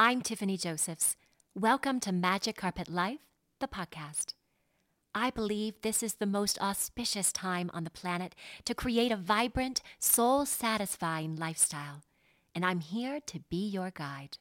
[0.00, 1.16] I'm Tiffany Josephs.
[1.56, 3.18] Welcome to Magic Carpet Life,
[3.58, 4.34] the podcast.
[5.12, 9.82] I believe this is the most auspicious time on the planet to create a vibrant,
[9.98, 12.04] soul satisfying lifestyle,
[12.54, 14.38] and I'm here to be your guide.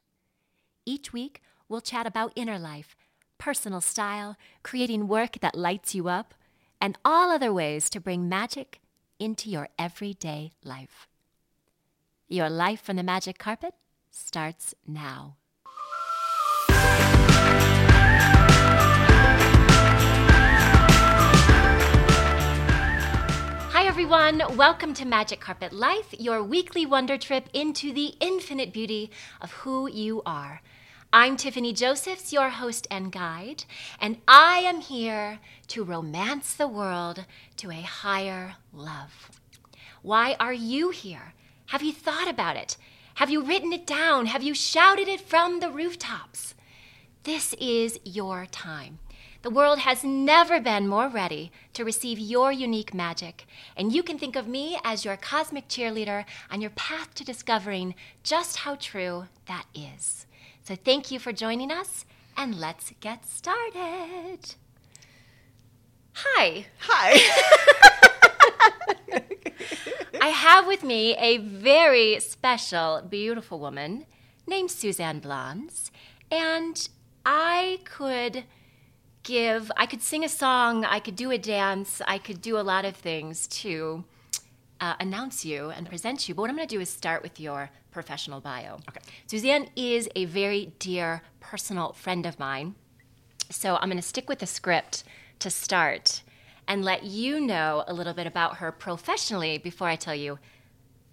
[0.86, 2.96] Each week, we'll chat about inner life,
[3.40, 6.36] personal style, creating work that lights you up,
[6.80, 8.80] and all other ways to bring magic
[9.18, 11.08] into your everyday life.
[12.28, 13.74] Your life from the magic carpet
[14.12, 15.38] starts now.
[23.98, 24.44] Everyone.
[24.56, 29.10] Welcome to Magic Carpet Life, your weekly wonder trip into the infinite beauty
[29.42, 30.62] of who you are.
[31.12, 33.64] I'm Tiffany Josephs, your host and guide,
[34.00, 35.40] and I am here
[35.70, 37.26] to romance the world
[37.56, 39.32] to a higher love.
[40.04, 41.34] Why are you here?
[41.70, 42.78] Have you thought about it?
[43.16, 44.28] Have you written it down?
[44.28, 46.54] Have you shouted it from the rooftops?
[47.24, 49.00] This is your time.
[49.48, 53.46] The world has never been more ready to receive your unique magic,
[53.78, 57.96] and you can think of me as your cosmic cheerleader on your path to discovering
[58.24, 60.26] just how true that is.
[60.64, 62.04] So, thank you for joining us,
[62.36, 64.56] and let's get started.
[66.12, 66.66] Hi.
[66.80, 67.22] Hi.
[70.20, 74.08] I have with me a very special, beautiful woman
[74.46, 75.90] named Suzanne Blons,
[76.30, 76.90] and
[77.26, 78.44] I could
[79.28, 82.64] give, I could sing a song, I could do a dance, I could do a
[82.64, 84.06] lot of things to
[84.80, 86.34] uh, announce you and present you.
[86.34, 88.76] But what I'm going to do is start with your professional bio.
[88.88, 89.02] Okay.
[89.28, 92.76] Suzanne is a very dear personal friend of mine.
[93.52, 95.04] So I'm going to stick with the script
[95.40, 96.22] to start
[96.66, 100.40] and let you know a little bit about her professionally before I tell you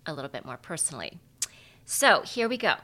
[0.07, 1.19] a little bit more personally.
[1.85, 2.75] So here we go.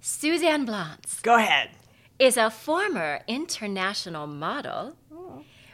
[0.00, 1.70] Suzanne Blons Go ahead.
[2.18, 4.96] Is a former international model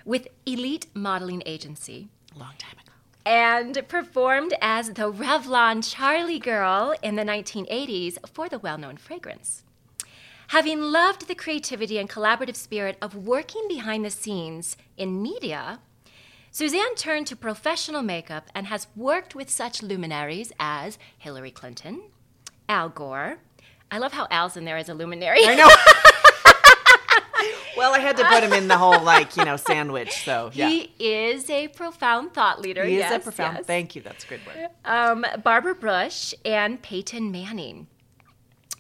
[0.05, 2.93] with Elite Modeling Agency A long time ago.
[3.27, 9.65] and performed as the Revlon Charlie Girl in the 1980s for the well known fragrance.
[10.49, 15.79] Having loved the creativity and collaborative spirit of working behind the scenes in media,
[16.51, 22.03] Suzanne turned to professional makeup and has worked with such luminaries as Hillary Clinton,
[22.69, 23.39] Al Gore.
[23.93, 25.45] I love how Al's in there as a luminary.
[25.45, 25.69] I know.
[27.81, 30.13] well, I had to put him in the whole like you know sandwich.
[30.25, 32.85] So yeah, He is a profound thought leader.
[32.85, 33.57] he is a profound.
[33.59, 33.67] yes.
[33.67, 34.03] Thank you.
[34.03, 34.69] That's a good word.
[34.85, 37.87] um, Barbara Bush and Peyton Manning.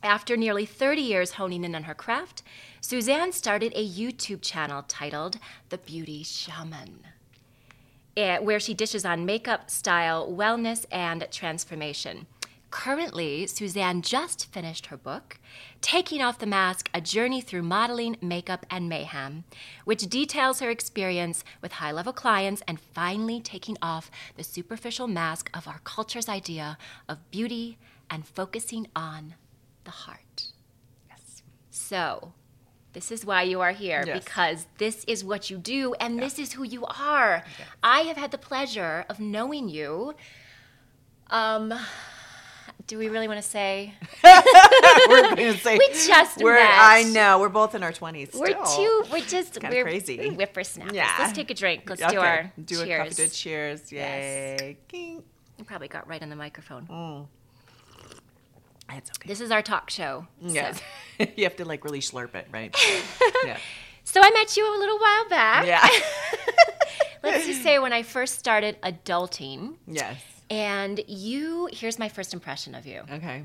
[0.03, 2.43] After nearly 30 years honing in on her craft,
[2.81, 7.05] Suzanne started a YouTube channel titled The Beauty Shaman,
[8.17, 12.27] eh, where she dishes on makeup, style, wellness, and transformation.
[12.71, 15.39] Currently, Suzanne just finished her book,
[15.81, 19.43] Taking Off the Mask A Journey Through Modeling, Makeup, and Mayhem,
[19.85, 25.51] which details her experience with high level clients and finally taking off the superficial mask
[25.53, 26.79] of our culture's idea
[27.09, 27.77] of beauty
[28.09, 29.35] and focusing on
[29.83, 30.45] the heart.
[31.09, 31.43] Yes.
[31.71, 32.35] So,
[32.93, 34.23] this is why you are here Yes.
[34.23, 37.45] because this is what you do and this is who you are.
[37.83, 40.15] I have had the pleasure of knowing you.
[41.31, 41.73] Um,
[42.91, 46.55] do we really want to say we're gonna say We just we're.
[46.55, 46.69] met.
[46.69, 47.39] I know.
[47.39, 48.31] We're both in our twenties.
[48.35, 49.05] we're two?
[49.13, 50.19] We're just we're, crazy.
[50.19, 50.97] we're whippersnappers.
[50.97, 51.15] Yeah.
[51.21, 51.85] Let's take a drink.
[51.89, 52.13] Let's okay.
[52.13, 53.07] do our do cheers.
[53.07, 53.23] a coffee.
[53.23, 53.93] A cheers.
[53.93, 54.61] Yes.
[54.61, 54.77] Yay.
[54.89, 55.23] King.
[55.61, 56.89] I probably got right on the microphone.
[56.89, 57.27] Mm.
[58.97, 59.29] It's okay.
[59.29, 60.27] This is our talk show.
[60.41, 60.73] Yeah.
[60.73, 60.83] So,
[61.37, 62.75] you have to like really slurp it, right?
[63.45, 63.59] yeah.
[64.03, 65.65] so I met you a little while back.
[65.65, 65.89] Yeah.
[67.23, 70.21] Let's just say when I first started adulting, yes.
[70.51, 71.69] And you.
[71.73, 73.03] Here's my first impression of you.
[73.11, 73.45] Okay.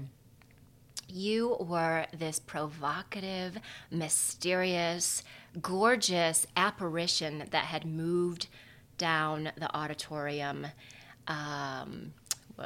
[1.07, 3.59] You were this provocative,
[3.91, 5.23] mysterious,
[5.61, 8.47] gorgeous apparition that had moved
[8.97, 10.67] down the auditorium.
[11.27, 12.13] Um,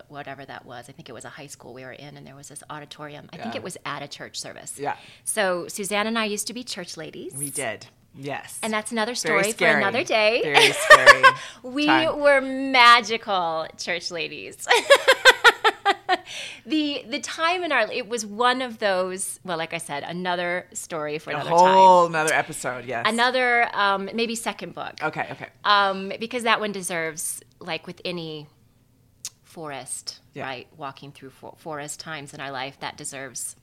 [0.07, 0.87] whatever that was.
[0.87, 3.27] I think it was a high school we were in, and there was this auditorium.
[3.33, 4.77] I think it was at a church service.
[4.77, 4.95] Yeah.
[5.23, 7.33] So Suzanne and I used to be church ladies.
[7.35, 7.87] We did.
[8.15, 8.59] Yes.
[8.63, 10.41] And that's another story for another day.
[10.43, 11.23] Very scary.
[11.63, 12.19] we time.
[12.19, 14.67] were magical church ladies.
[16.65, 20.65] the the time in our it was one of those well like i said another
[20.73, 22.85] story for a another whole another episode.
[22.85, 23.05] Yes.
[23.07, 25.27] another um, maybe second book Okay.
[25.31, 25.47] Okay.
[25.63, 28.47] um, because that one deserves like with any
[29.43, 30.45] forest Yeah.
[30.45, 33.55] right walking through for- forest times in our life that deserves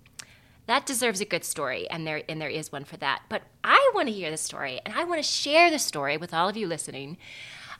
[0.67, 3.91] that deserves a good story and there and there is one for that but i
[3.95, 6.57] want to hear the story and i want to share the story with all of
[6.57, 7.17] you listening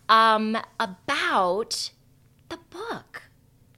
[0.09, 1.91] um, about
[2.49, 3.23] the book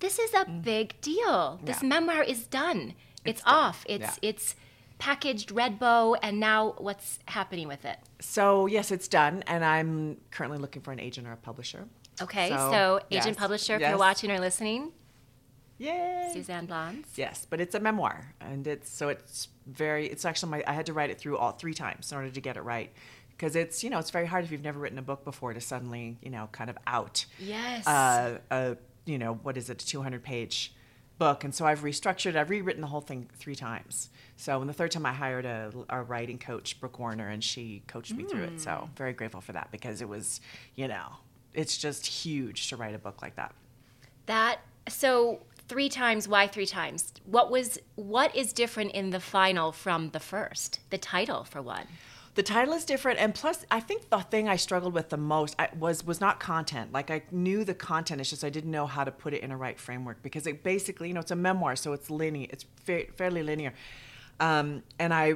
[0.00, 1.82] this is a big deal this Mm.
[1.84, 1.88] Yeah.
[1.88, 2.94] memoir is done
[3.25, 3.55] it's, done.
[3.55, 4.31] off it's Yeah.
[4.31, 4.55] it's
[4.99, 7.99] packaged Redbow, and now what's happening with it?
[8.20, 11.87] So yes, it's done, and I'm currently looking for an agent or a publisher.
[12.20, 13.90] Okay, So, so, agent yes, publisher, if yes.
[13.90, 14.90] you're watching or listening,
[15.78, 16.30] Yay!
[16.32, 17.06] Suzanne Blons.
[17.16, 20.06] Yes, but it's a memoir, and it's so it's very.
[20.06, 20.64] It's actually my.
[20.66, 22.92] I had to write it through all three times in order to get it right,
[23.30, 25.60] because it's you know it's very hard if you've never written a book before to
[25.60, 27.25] suddenly you know kind of out.
[27.38, 27.86] Yes.
[27.86, 28.76] Uh, a
[29.06, 30.75] you know what is it, a 200 page
[31.19, 32.36] book, and so I've restructured.
[32.36, 34.10] I've rewritten the whole thing three times.
[34.36, 37.82] So, and the third time I hired a, a writing coach, Brooke Warner, and she
[37.86, 38.60] coached me through it.
[38.60, 40.40] So, very grateful for that because it was
[40.75, 41.06] you know
[41.54, 43.54] it's just huge to write a book like that.
[44.26, 46.26] That so three times.
[46.26, 47.12] Why three times?
[47.24, 50.80] What was what is different in the final from the first?
[50.90, 51.86] The title for one.
[52.34, 55.56] the title is different and plus i think the thing i struggled with the most
[55.58, 58.86] I, was was not content like i knew the content it's just i didn't know
[58.86, 61.36] how to put it in a right framework because it basically you know it's a
[61.48, 63.72] memoir so it's linear it's fa- fairly linear
[64.38, 65.34] um, and i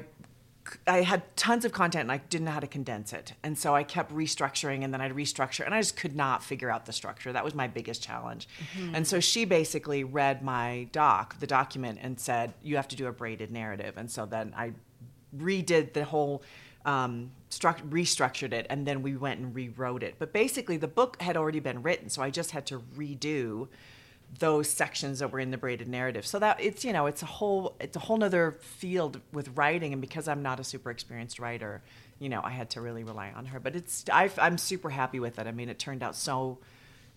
[0.86, 3.32] I had tons of content and I didn't know how to condense it.
[3.42, 6.70] And so I kept restructuring and then I'd restructure and I just could not figure
[6.70, 7.32] out the structure.
[7.32, 8.48] That was my biggest challenge.
[8.94, 13.06] And so she basically read my doc, the document, and said, You have to do
[13.06, 13.94] a braided narrative.
[13.96, 14.72] And so then I
[15.36, 16.42] redid the whole
[16.84, 21.20] um, struct- restructured it and then we went and rewrote it but basically the book
[21.22, 23.68] had already been written so i just had to redo
[24.38, 27.26] those sections that were in the braided narrative so that it's you know it's a
[27.26, 31.38] whole it's a whole nother field with writing and because i'm not a super experienced
[31.38, 31.82] writer
[32.18, 35.20] you know i had to really rely on her but it's i i'm super happy
[35.20, 36.56] with it i mean it turned out so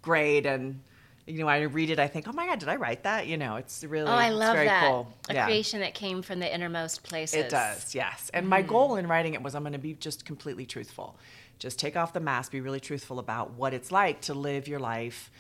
[0.02, 0.82] great and
[1.26, 3.38] you know i read it i think oh my god did i write that you
[3.38, 4.90] know it's really Oh, I it's love very that.
[4.90, 5.46] cool A yeah.
[5.46, 7.46] creation that came from the innermost places.
[7.46, 8.30] It does, yes.
[8.34, 8.68] And my mm.
[8.68, 11.16] goal in writing it was I'm going to be just completely truthful.
[11.58, 14.80] Just take off the mask, be really truthful about what it's like to live your
[14.80, 15.32] life,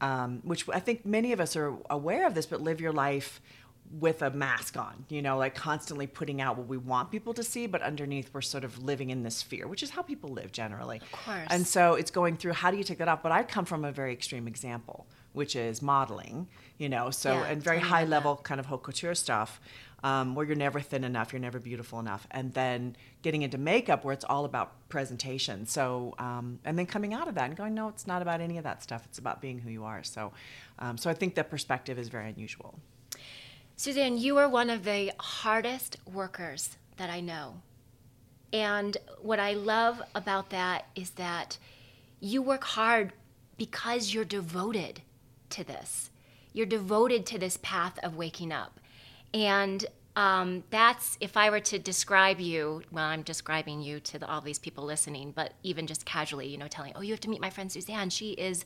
[0.00, 3.40] um, which I think many of us are aware of this, but live your life
[4.00, 7.42] with a mask on, you know, like constantly putting out what we want people to
[7.44, 10.50] see, but underneath we're sort of living in this fear, which is how people live
[10.52, 10.98] generally.
[10.98, 11.46] Of course.
[11.50, 13.22] And so it's going through how do you take that off?
[13.22, 16.48] But I come from a very extreme example, which is modeling,
[16.78, 19.60] you know, so Yeah, and very high level kind of haute couture stuff
[20.04, 24.04] um, where you're never thin enough, you're never beautiful enough, and then getting into makeup
[24.04, 25.66] where it's all about presentation.
[25.66, 28.58] So, um, and then coming out of that and going, no, it's not about any
[28.58, 29.02] of that stuff.
[29.06, 30.04] It's about being who you are.
[30.04, 30.32] So,
[30.78, 32.78] um, so I think that perspective is very unusual.
[33.76, 37.62] Suzanne, you are one of the hardest workers that I know.
[38.52, 41.56] And what I love about that is that
[42.20, 43.14] you work hard
[43.56, 45.00] because you're devoted
[45.48, 46.10] to this.
[46.52, 48.80] You're devoted to this path of waking up.
[49.34, 49.84] And
[50.16, 54.40] um, that's, if I were to describe you, well, I'm describing you to the, all
[54.40, 57.40] these people listening, but even just casually, you know, telling, oh, you have to meet
[57.40, 58.10] my friend Suzanne.
[58.10, 58.64] She is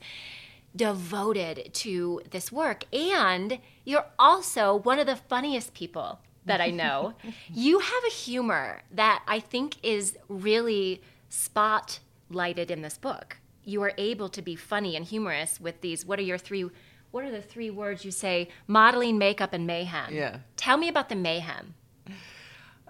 [0.77, 2.85] devoted to this work.
[2.93, 7.15] And you're also one of the funniest people that I know.
[7.53, 11.01] you have a humor that I think is really
[11.31, 13.39] spotlighted in this book.
[13.65, 16.05] You are able to be funny and humorous with these.
[16.05, 16.69] What are your three?
[17.11, 18.49] What are the three words you say?
[18.67, 20.15] Modeling, makeup, and mayhem.
[20.15, 20.39] Yeah.
[20.57, 21.75] Tell me about the mayhem.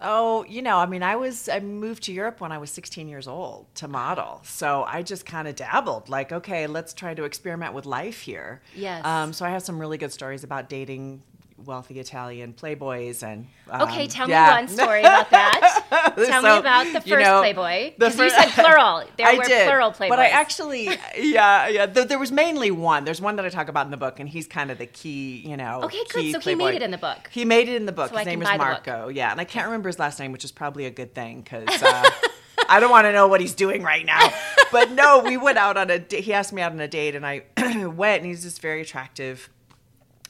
[0.00, 3.08] Oh, you know, I mean, I was I moved to Europe when I was 16
[3.08, 6.08] years old to model, so I just kind of dabbled.
[6.08, 8.62] Like, okay, let's try to experiment with life here.
[8.76, 9.04] Yes.
[9.04, 11.22] Um, so I have some really good stories about dating
[11.64, 13.46] wealthy Italian playboys and.
[13.70, 14.46] Um, Okay, tell yeah.
[14.46, 16.14] me one story about that.
[16.16, 17.92] tell me about the first you know, Playboy.
[17.98, 19.04] Because you said plural.
[19.16, 20.08] There I were did, plural Playboys.
[20.10, 20.84] But I actually,
[21.18, 21.86] yeah, yeah.
[21.86, 23.04] Th- there was mainly one.
[23.04, 25.42] There's one that I talk about in the book, and he's kind of the key,
[25.46, 25.82] you know.
[25.84, 26.32] Okay, good.
[26.32, 27.28] So he made it in the book.
[27.30, 28.10] He made it in the book.
[28.10, 28.86] So his I name is buy the book.
[28.86, 29.08] Marco.
[29.08, 31.82] Yeah, and I can't remember his last name, which is probably a good thing because
[31.82, 32.10] uh,
[32.68, 34.32] I don't want to know what he's doing right now.
[34.70, 35.98] But no, we went out on a.
[36.10, 37.42] He asked me out on a date, and I
[37.86, 39.50] went, and he's this very attractive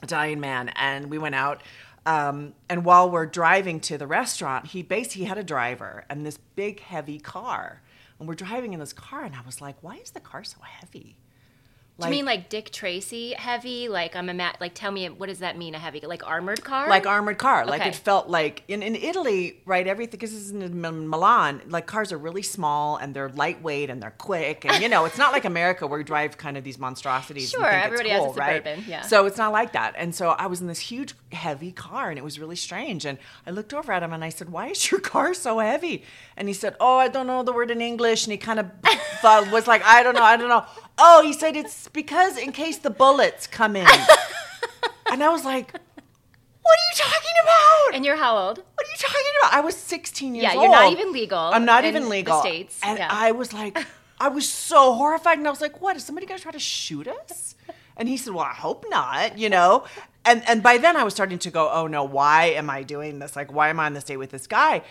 [0.01, 1.61] Italian man, and we went out.
[2.05, 6.37] Um, and while we're driving to the restaurant, he basically had a driver and this
[6.55, 7.81] big heavy car,
[8.17, 10.59] and we're driving in this car, and I was like, "Why is the car so
[10.61, 11.17] heavy?"
[11.99, 13.87] Do you mean like Dick Tracy heavy?
[13.89, 14.57] Like I'm a mat.
[14.59, 15.75] Like tell me what does that mean?
[15.75, 16.87] A heavy like armored car?
[16.89, 17.65] like armored car.
[17.65, 17.89] Like Okay.
[17.89, 19.85] it felt like in, in Italy, right?
[19.85, 21.61] Everything because this is in Milan.
[21.67, 25.17] Like cars are really small and they're lightweight and they're quick, and you know it's
[25.17, 27.49] not like America where we drive kind of these monstrosities.
[27.49, 28.63] Sure, everybody has a cool, right?
[28.63, 29.01] Suburban, yeah.
[29.01, 29.93] So it's not like that.
[29.97, 33.05] And so I was in this huge, heavy car, and it was really strange.
[33.05, 36.03] And I looked over at him and I said, "Why is your car so heavy?"
[36.37, 38.69] And he said, "Oh, I don't know the word in English." And he kind of
[39.51, 40.65] was like, "I don't know, I don't know."
[40.99, 43.87] Oh, he said it's because in case the bullets come in.
[45.11, 48.57] and I was like, "What are you talking about?" and you're how old?
[48.57, 49.53] what are you talking about?
[49.53, 50.53] I was 16 years old.
[50.53, 52.39] Yeah, you're not even legal I'm not in even the legal.
[52.41, 53.07] States, And yeah.
[53.09, 53.77] I was like,
[54.19, 55.37] I was so horrified.
[55.37, 55.95] And I was like, what?
[55.95, 57.55] Is somebody going to try to shoot us?
[57.97, 59.85] And he said, well, I hope not, you know?
[60.25, 63.19] and and by then I was starting to go, oh no, why am I doing
[63.19, 63.35] this?
[63.35, 64.81] Like, why am I on this date with this guy?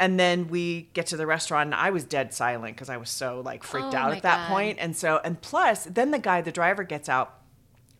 [0.00, 3.10] And then we get to the restaurant, and I was dead silent because I was
[3.10, 4.78] so like freaked Oh, out at that point.
[4.80, 7.34] And so, and plus, then the guy, the driver, gets out.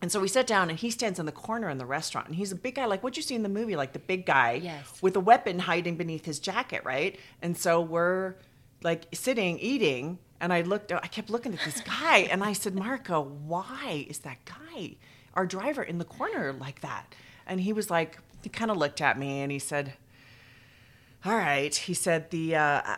[0.01, 2.35] And so we sit down, and he stands in the corner in the restaurant, and
[2.35, 4.53] he's a big guy, like what you see in the movie, like the big guy
[4.63, 4.97] Yes.
[4.99, 7.19] with a weapon hiding beneath his jacket, right?
[7.43, 8.33] And so we're
[8.81, 12.73] like sitting eating, and I looked, I kept looking at this guy, and I said,
[12.73, 14.95] Marco, why is that guy,
[15.35, 17.13] our driver, in the corner like that?
[17.45, 19.93] And he was like, he kind of looked at me, and he said,
[21.25, 21.73] all right.
[21.73, 22.95] He said the uh,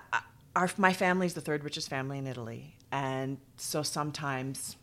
[0.55, 4.77] our my family's the third richest family in Italy, and so sometimes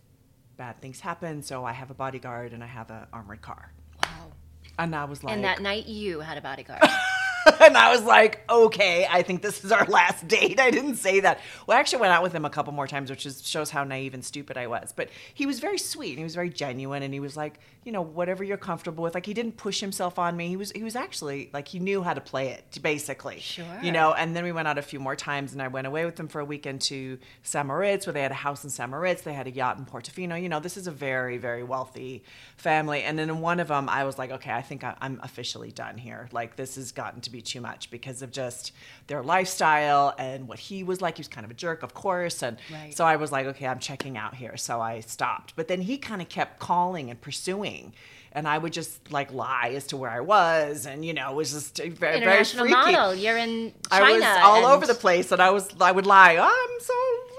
[0.60, 1.42] bad things happen.
[1.42, 3.72] So I have a bodyguard and I have an armored car.
[4.04, 4.32] Wow.
[4.78, 6.82] And I was like, And that night you had a bodyguard.
[7.60, 10.60] and I was like, okay, I think this is our last date.
[10.60, 11.40] I didn't say that.
[11.66, 13.84] Well, I actually went out with him a couple more times, which is, shows how
[13.84, 14.92] naive and stupid I was.
[14.94, 16.10] But he was very sweet.
[16.10, 19.14] And he was very genuine, and he was like, you know, whatever you're comfortable with.
[19.14, 20.48] Like he didn't push himself on me.
[20.48, 23.40] He was he was actually like he knew how to play it, basically.
[23.40, 23.64] Sure.
[23.82, 24.12] You know.
[24.12, 26.28] And then we went out a few more times, and I went away with him
[26.28, 27.66] for a weekend to St.
[27.66, 28.90] Moritz, where they had a house in St.
[28.90, 29.22] Moritz.
[29.22, 30.40] They had a yacht in Portofino.
[30.40, 32.22] You know, this is a very very wealthy
[32.56, 33.02] family.
[33.02, 35.70] And then in one of them, I was like, okay, I think I- I'm officially
[35.72, 36.28] done here.
[36.32, 38.72] Like this has gotten to be too much because of just
[39.06, 41.16] their lifestyle and what he was like.
[41.16, 42.42] He was kind of a jerk, of course.
[42.42, 42.96] And Right.
[42.96, 44.56] so I was like, okay, I'm checking out here.
[44.56, 45.54] So I stopped.
[45.56, 47.92] But then he kind of kept calling and pursuing.
[48.32, 51.34] And I would just like lie as to where I was, and you know, it
[51.34, 52.92] was just very, very International freaky.
[52.92, 53.12] model.
[53.12, 54.04] You're in China.
[54.04, 56.36] I was all over the place, and I was I would lie.
[56.36, 57.29] Oh, I'm so oh,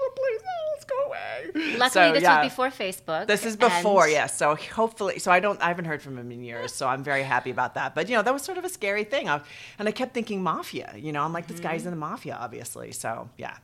[1.54, 1.78] let's go away.
[1.78, 2.42] Luckily, So, this yeah.
[2.42, 3.26] was before Facebook.
[3.26, 4.36] This is before, and- yes.
[4.36, 7.22] So hopefully, so I don't, I haven't heard from him in years, so I'm very
[7.22, 7.94] happy about that.
[7.94, 9.40] But you know, that was sort of a scary thing, I,
[9.78, 10.92] and I kept thinking mafia.
[10.96, 11.68] You know, I'm like, this Mm-hmm.
[11.68, 12.92] guy's in the mafia, obviously.
[12.92, 13.56] So yeah,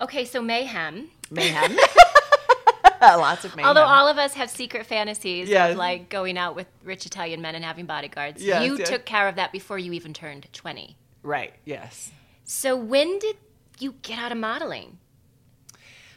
[0.00, 1.10] Okay, so mayhem.
[1.30, 1.76] mayhem.
[3.00, 3.68] Lots of mayhem.
[3.68, 5.72] Although all of us have secret fantasies Yes.
[5.72, 8.88] of like going out with rich Italian men and having bodyguards, Yes, you yes.
[8.88, 10.96] took care of that before you even turned 20.
[11.22, 12.12] right, yes.
[12.44, 13.36] So when did
[13.78, 14.98] you get out of modeling?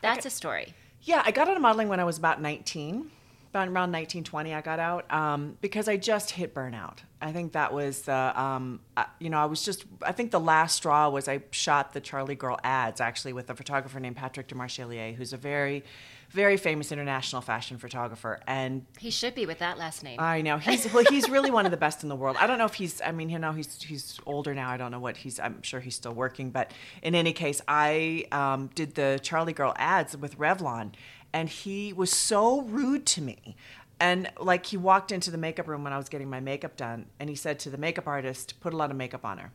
[0.03, 0.73] That's a story.
[1.01, 3.09] Yeah, I got out of modeling when I was about 19.
[3.49, 6.97] About around 1920, I got out um, because I just hit burnout.
[7.21, 10.39] I think that was, uh, um, uh, you know, I was just, I think the
[10.39, 14.47] last straw was I shot the Charlie Girl ads actually with a photographer named Patrick
[14.47, 15.83] Demarchelier, who's a very,
[16.33, 18.41] very famous international fashion photographer.
[18.47, 20.19] And He should be with that last name.
[20.19, 22.35] I know he's well, he's really one of the best in the world.
[22.39, 23.01] I don't know if he's.
[23.01, 24.69] I mean, you know, he's he's older now.
[24.69, 25.39] I don't know what he's.
[25.39, 26.71] I'm sure he's still working, but
[27.01, 30.93] in any case, I um, did the Charlie Girl ads with Revlon,
[31.31, 33.55] and he was so rude to me.
[33.99, 37.05] And like he walked into the makeup room when I was getting my makeup done,
[37.19, 39.51] and he said to the makeup artist, "Put a lot of makeup on her."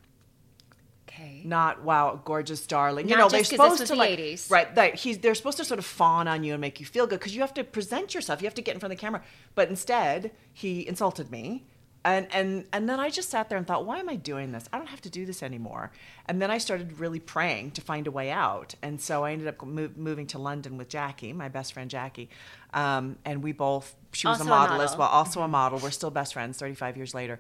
[1.19, 1.43] Okay.
[1.45, 3.09] not wow, gorgeous darling.
[3.09, 4.51] You Not know, they're just 'cause this supposed to the like 80s.
[4.51, 4.95] right.
[4.95, 7.35] He's they're supposed to sort of fawn on you and make you feel good because
[7.35, 8.41] you have to present yourself.
[8.41, 9.23] You have to get in front of the camera.
[9.55, 11.65] But instead, he insulted me.
[12.09, 14.65] And, and and then I just sat there and thought, why am I doing this?
[14.73, 15.91] I don't have to do this anymore.
[16.27, 18.75] And then I started really praying to find a way out.
[18.83, 22.31] And so I ended up move, moving to London with Jackie, my best friend Jackie.
[22.73, 25.79] Um, and we both, she was Also a a model, as well, also a model.
[25.81, 27.39] We're still best friends 35 years later.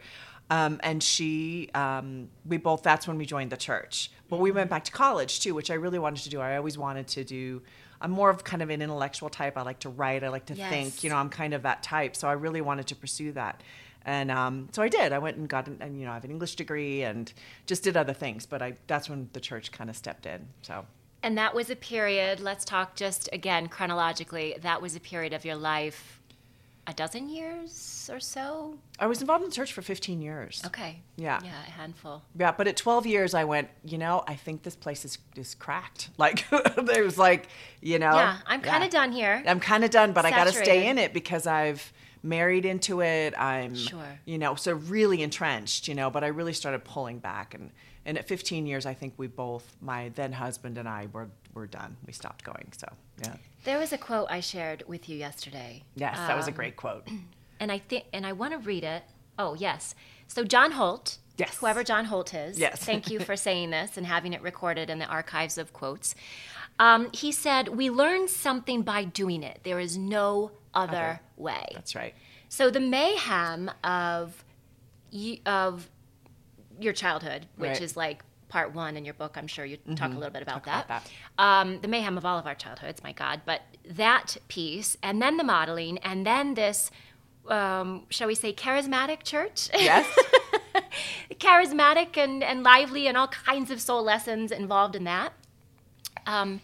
[0.50, 4.10] Um, and she, um, we both, that's when we joined the church.
[4.28, 6.40] But we went back to college too, which I really wanted to do.
[6.40, 7.62] I always wanted to do,
[8.00, 9.56] I'm more of kind of an intellectual type.
[9.56, 10.68] I like to write, I like to Yes.
[10.70, 12.16] think, you know, I'm kind of that type.
[12.16, 13.62] So I really wanted to pursue that.
[14.04, 15.12] And um, so I did.
[15.12, 17.32] I went and got, an, and you know, I have an English degree and
[17.66, 18.46] just did other things.
[18.46, 20.46] But I, that's when the church kind of stepped in.
[20.62, 20.86] So
[21.22, 25.44] And that was a period, let's talk just again chronologically, that was a period of
[25.44, 26.18] your life,
[26.88, 28.78] a dozen years or so?
[28.98, 30.62] I was involved in the church for 15 years.
[30.64, 31.02] Okay.
[31.16, 31.38] Yeah.
[31.44, 32.22] Yeah, a handful.
[32.34, 35.54] Yeah, but at 12 years, I went, you know, I think this place is, is
[35.54, 36.08] cracked.
[36.18, 36.48] Like,
[36.82, 37.48] there was like,
[37.82, 38.14] you know.
[38.14, 39.42] Yeah, I'm kind of done here.
[39.46, 43.00] I'm kind of done, but I got to stay in it because I've married into
[43.00, 43.34] it.
[43.38, 44.18] I'm, Sure.
[44.24, 47.54] you know, so really entrenched, you know, but I really started pulling back.
[47.54, 47.70] And,
[48.04, 51.66] and at 15 years, I think we both, my then husband and I, were, were
[51.66, 51.96] done.
[52.06, 52.72] We stopped going.
[52.76, 52.88] So,
[53.22, 53.36] yeah.
[53.64, 55.82] There was a quote I shared with you yesterday.
[55.94, 57.06] Yes, that was a Um, great quote.
[57.60, 59.02] and I think and I want to read it.
[59.38, 59.94] Oh, yes.
[60.26, 61.56] So John Holt, Yes.
[61.58, 62.84] whoever John Holt is, Yes.
[62.84, 66.14] thank you for saying this and having it recorded in the archives of quotes.
[66.80, 69.60] Um, he said, "We learn something by doing it.
[69.64, 71.20] There is no other Other.
[71.36, 72.14] way." That's right.
[72.48, 74.44] So the mayhem of
[75.10, 75.88] you, of
[76.80, 77.80] your childhood, which Right.
[77.82, 80.64] is like part one in your book, I'm sure you talk a little bit about
[80.64, 80.84] Talk that.
[80.86, 81.02] about
[81.38, 83.42] Um, the mayhem of all of our childhoods, my God.
[83.44, 86.90] But that piece, and then the modeling, and then this,
[87.48, 89.68] um, shall we say, charismatic church?
[89.74, 90.06] Yes.
[91.32, 95.32] charismatic and, and lively, and all kinds of soul lessons involved in that.
[96.26, 96.60] Um,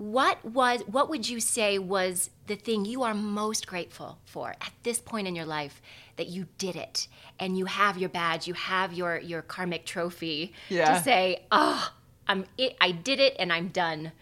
[0.00, 4.72] what was what would you say was the thing you are most grateful for at
[4.82, 5.82] this point in your life
[6.16, 7.06] that you did it
[7.38, 10.94] and you have your badge, you have your your karmic trophy Yeah.
[10.94, 11.92] to say, "Oh,
[12.26, 14.12] I'm it, I did it and I'm done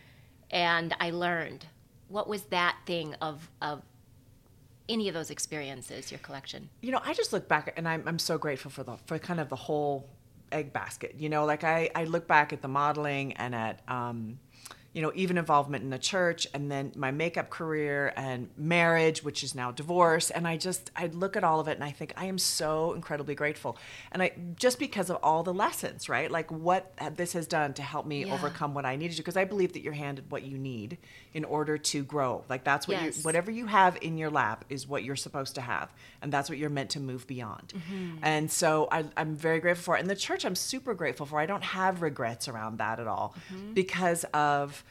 [0.50, 1.66] and I learned."
[2.08, 3.82] What was that thing of of
[4.88, 6.70] any of those experiences, your collection?
[6.80, 9.38] you know, I just look back and I'm, I'm so grateful for the for kind
[9.38, 10.08] of the whole
[10.50, 11.14] egg basket.
[11.18, 14.40] You know, like I, I look back at the modeling and at um,
[14.92, 19.45] you know, even involvement in the church and then my makeup career and marriage, which
[19.45, 20.30] is now divorce.
[20.30, 22.95] And I just I look at all of it and I think I am so
[22.95, 23.76] incredibly grateful.
[24.12, 26.30] And I just because of all the lessons, right?
[26.30, 28.35] Like what this has done to help me Yeah.
[28.35, 30.99] overcome what I needed to because I believe that you're handed what you need
[31.35, 32.45] in order to grow.
[32.49, 33.18] Like that's what Yes.
[33.18, 35.92] you whatever you have in your lap is what you're supposed to have
[36.23, 38.16] and that's what you're meant to move beyond mm-hmm.
[38.23, 41.38] and so I, i'm very grateful for it and the church i'm super grateful for
[41.38, 43.75] i don't have regrets around that at all mm-hmm.
[43.75, 44.83] because of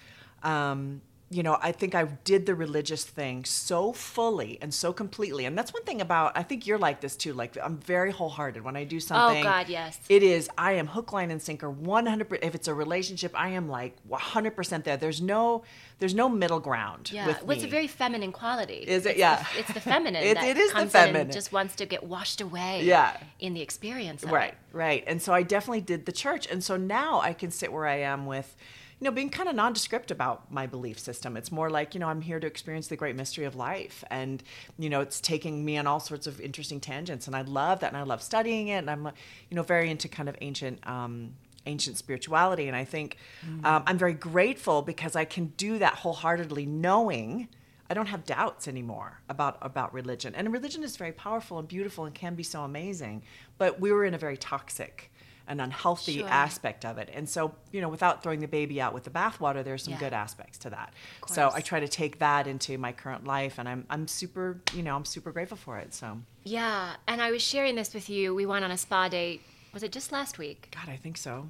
[0.47, 5.43] um, you know i think i did the religious thing so fully and so completely
[5.43, 8.63] and that's one thing about i think you're like this too like i'm very wholehearted
[8.63, 9.99] when i do something Oh God, yes.
[10.07, 13.67] it is i am hook line and sinker 100 if it's a relationship i am
[13.67, 15.63] like 100% there there's no
[15.99, 18.75] there's no middle ground Yeah, with well, it's a very feminine quality.
[18.87, 19.09] Is it?
[19.09, 19.43] It's Yeah.
[19.53, 20.23] the, it's the feminine.
[20.29, 21.31] It- that it is the comes in and feminine.
[21.33, 22.83] just wants to get washed away.
[22.83, 23.17] Yeah.
[23.39, 24.23] in the experience.
[24.23, 24.57] Right, it.
[24.73, 25.03] right.
[25.07, 26.45] And so I definitely did the church.
[26.51, 28.55] And so now I can sit where I am with,
[28.99, 31.37] you know, being kind of nondescript about my belief system.
[31.37, 34.03] It's more like, you know, I'm here to experience the great mystery of life.
[34.09, 34.41] And,
[34.79, 37.27] you know, it's taking me on all sorts of interesting tangents.
[37.27, 37.87] And I love that.
[37.87, 38.77] And I love studying it.
[38.77, 41.33] And I'm, you know, very into kind of ancient, um,
[41.67, 42.67] ancient spirituality.
[42.67, 43.17] And I think
[43.63, 47.49] um, I'm very grateful because I can do that wholeheartedly, knowing
[47.89, 50.35] I don't have doubts anymore about about religion.
[50.35, 53.23] And religion is very powerful and beautiful and can be so amazing.
[53.57, 55.11] But we were in a very toxic
[55.47, 56.27] and unhealthy Sure.
[56.29, 57.09] aspect of it.
[57.13, 59.99] And so, you know, without throwing the baby out with the bathwater, there's some Yeah.
[59.99, 60.93] good aspects to that.
[61.27, 64.83] So I try to take that into my current life and I'm I'm super, you
[64.83, 65.93] know, I'm super grateful for it.
[65.93, 68.35] So Yeah, and I was sharing this with you.
[68.35, 69.41] We went on a spa date.
[69.73, 70.75] Was it just last week?
[70.75, 71.49] God, I think so.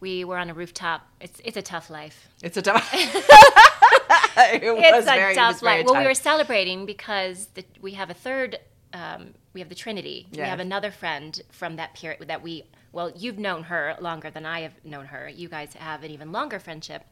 [0.00, 1.02] We were on a rooftop.
[1.20, 2.28] It's it's a tough life.
[2.42, 5.84] It's a tough it It's was a very, tough life.
[5.86, 8.58] Well, we were celebrating because the, we have a third.
[8.92, 10.26] Um, we have the Trinity.
[10.32, 12.64] We have another friend from that period that we.
[12.92, 15.28] Well, you've known her longer than I have known her.
[15.28, 17.04] You guys have an even longer friendship,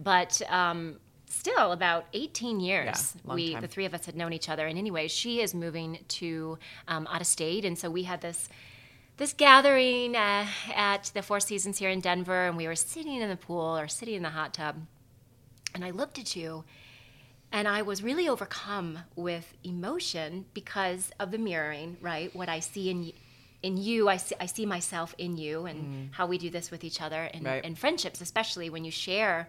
[0.00, 0.96] but um,
[1.28, 3.14] still about 18 years.
[3.26, 3.62] Yeah, we time.
[3.62, 4.66] the three of us had known each other.
[4.66, 8.48] And anyway, she is moving to um, out of state, and so we had this
[9.18, 13.28] this gathering uh, at the Four Seasons here in Denver, and we were sitting in
[13.30, 14.76] the pool or sitting in the hot tub,
[15.74, 16.64] and I looked at you,
[17.50, 22.34] and I was really overcome with emotion because of the mirroring, right?
[22.36, 23.12] What I see in y-
[23.62, 26.84] in you, I see, I see myself in you, and how we do this with
[26.84, 27.46] each other, and, Mm.
[27.46, 27.64] Right.
[27.64, 29.48] and friendships, especially when you share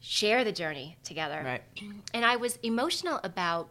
[0.00, 1.40] share the journey together.
[1.44, 1.62] Right.
[2.14, 3.68] And I was emotional about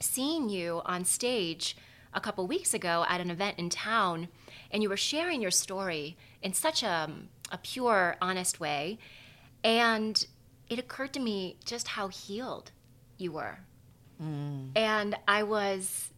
[0.00, 1.76] seeing you on stage
[2.14, 4.28] a couple weeks ago at an event in town,
[4.70, 7.10] and you were sharing your story in such a,
[7.52, 8.98] a pure, honest way.
[9.62, 10.24] And
[10.70, 12.70] it occurred to me just how healed
[13.18, 13.58] you were.
[14.76, 16.10] And I was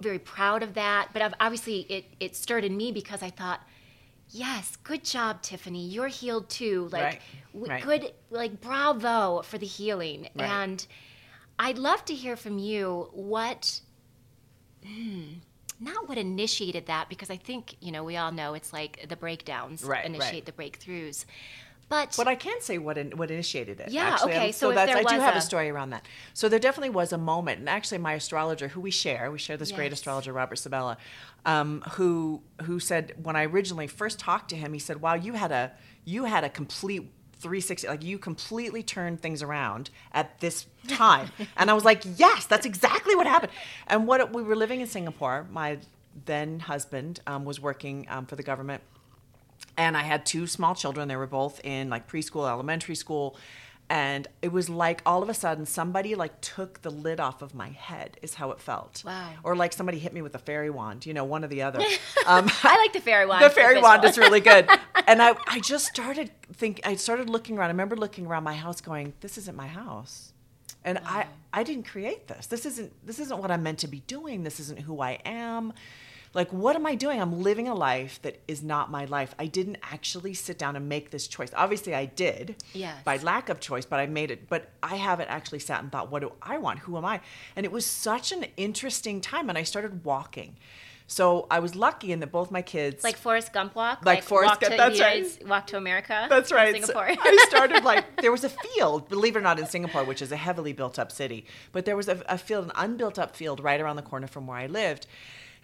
[0.00, 1.08] very proud of that.
[1.12, 3.60] But ob- obviously, it, it stirred in me because I thought,
[4.28, 5.86] yes, good job, Tiffany.
[5.86, 6.88] You're healed too.
[6.92, 7.20] Like, Right,
[7.52, 7.82] w- right.
[7.84, 10.28] good, like, bravo for the healing.
[10.34, 10.48] Right.
[10.48, 10.86] And
[11.58, 13.80] I'd love to hear from you what,
[14.86, 15.22] hmm,
[15.78, 19.16] not what initiated that, because I think, you know, we all know it's like the
[19.16, 21.24] breakdowns Right, initiate the breakthroughs.
[21.90, 23.90] But what I can say what in, what initiated it.
[23.90, 24.32] Yeah, actually.
[24.32, 26.06] okay, And so if that's, I do was have a- a story around that.
[26.32, 29.56] So there definitely was a moment, and actually, my astrologer, who we share, we share
[29.56, 30.96] this great astrologer, Robert Sabella,
[31.44, 35.32] um, who who said when I originally first talked to him, he said, "Wow, you
[35.34, 35.72] had a
[36.04, 41.70] you had a complete." 360 like you completely turned things around at this time and
[41.70, 43.50] i was like yes that's exactly what happened
[43.86, 45.78] and what we were living in singapore my
[46.26, 48.82] then husband um, was working um, for the government
[49.76, 51.08] and I had two small children.
[51.08, 53.36] They were both in like preschool, elementary school,
[53.88, 57.54] and it was like all of a sudden somebody like took the lid off of
[57.54, 58.18] my head.
[58.22, 59.02] Is how it felt.
[59.04, 59.32] Wow.
[59.42, 61.06] Or like somebody hit me with a fairy wand.
[61.06, 61.80] You know, one or the other.
[62.26, 63.44] Um, I like the fairy wand.
[63.44, 64.68] the fairy wand is really good.
[65.06, 66.80] and I, I just started think.
[66.84, 67.68] I started looking around.
[67.68, 70.32] I remember looking around my house, going, "This isn't my house."
[70.84, 72.46] And I, I didn't create this.
[72.46, 74.44] This isn't this isn't what I'm meant to be doing.
[74.44, 75.72] This isn't who I am.
[76.32, 77.20] Like, what am I doing?
[77.20, 79.34] I'm living a life that is not my life.
[79.38, 81.50] I didn't actually sit down and make this choice.
[81.56, 83.02] Obviously, I did Yes.
[83.04, 84.48] by lack of choice, but I made it.
[84.48, 86.80] But I haven't actually sat and thought, what do I want?
[86.80, 87.20] Who am I?
[87.56, 89.48] And it was such an interesting time.
[89.48, 90.56] And I started walking.
[91.08, 94.06] So I was lucky in that both my kids Like Forrest Gump walk.
[94.06, 95.48] Like Forrest walk Gump, that's the right.
[95.48, 96.26] Walk to America.
[96.30, 96.72] That's right.
[96.72, 97.08] So Singapore.
[97.20, 100.30] I started like there was a field, believe it or not, in Singapore, which is
[100.30, 101.46] a heavily built up city.
[101.72, 104.46] But there was a, a field, an unbuilt up field, right around the corner from
[104.46, 105.08] where I lived.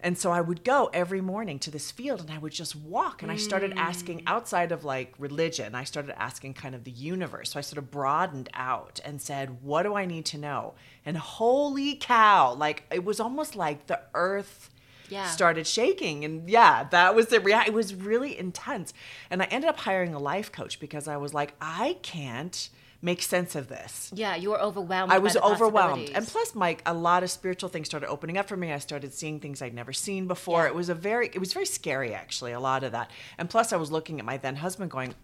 [0.00, 3.22] And so I would go every morning to this field and I would just walk.
[3.22, 4.24] And I started asking mm.
[4.26, 7.52] outside of like religion, I started asking kind of the universe.
[7.52, 10.74] So I sort of broadened out and said, What do I need to know?
[11.04, 14.70] And holy cow, like it was almost like the earth
[15.08, 15.26] Yeah.
[15.28, 18.92] started shaking and yeah that was the rea- it was really intense
[19.30, 22.70] and i ended up hiring a life coach because i was like i can't
[23.02, 24.10] make sense of this.
[24.14, 25.12] Yeah, you were overwhelmed.
[25.12, 26.10] i was overwhelmed.
[26.14, 28.72] And plus mike a lot of spiritual things started opening up for me.
[28.72, 30.62] I started seeing things i'd never seen before.
[30.62, 30.68] Yeah.
[30.68, 33.10] it was a very it was very scary actually a lot of that.
[33.38, 35.14] And plus i was looking at my then husband going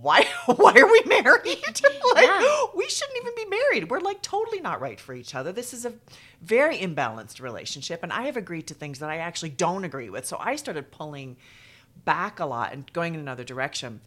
[0.00, 1.58] why why are we married?
[2.14, 2.64] Like Yeah.
[2.74, 3.90] we shouldn't even be married.
[3.90, 5.52] We're like totally not right for each other.
[5.52, 5.92] This is a
[6.42, 10.26] very imbalanced relationship and i have agreed to things that i actually don't agree with.
[10.26, 11.36] So i started pulling
[12.04, 14.00] back a lot and going in another direction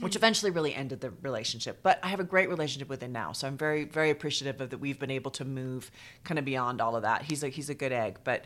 [0.00, 3.32] which eventually really ended the relationship but i have a great relationship with him now
[3.32, 5.90] so i'm very very appreciative of that we've been able to move
[6.24, 7.22] kind of beyond all of that.
[7.22, 8.44] He's a he's a good egg but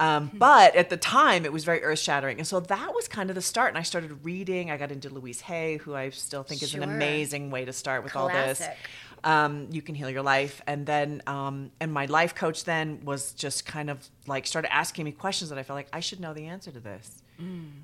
[0.00, 3.34] um, but at the time it was very earth-shattering and so that was kind of
[3.34, 6.62] the start and i started reading i got into louise hay who i still think
[6.62, 8.60] is an amazing way to start with all this.
[9.24, 13.32] Um, you can heal your life and then um, and my life coach then was
[13.32, 16.32] just kind of like started asking me questions that i felt like i should know
[16.32, 17.22] the answer to this.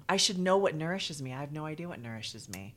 [0.09, 1.33] I should know what nourishes me.
[1.33, 2.75] I have no idea what nourishes me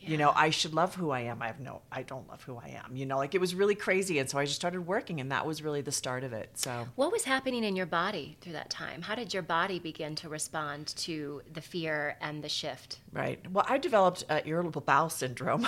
[0.00, 2.56] you know i should love who i am i have no i don't love who
[2.56, 5.20] i am you know like it was really crazy and so i just started working
[5.20, 8.36] and that was really the start of it so What was happening in your body
[8.40, 9.02] through that time?
[9.02, 12.98] How did your body begin to respond to the fear and the shift?
[13.12, 15.66] right well i developed uh, irritable bowel syndrome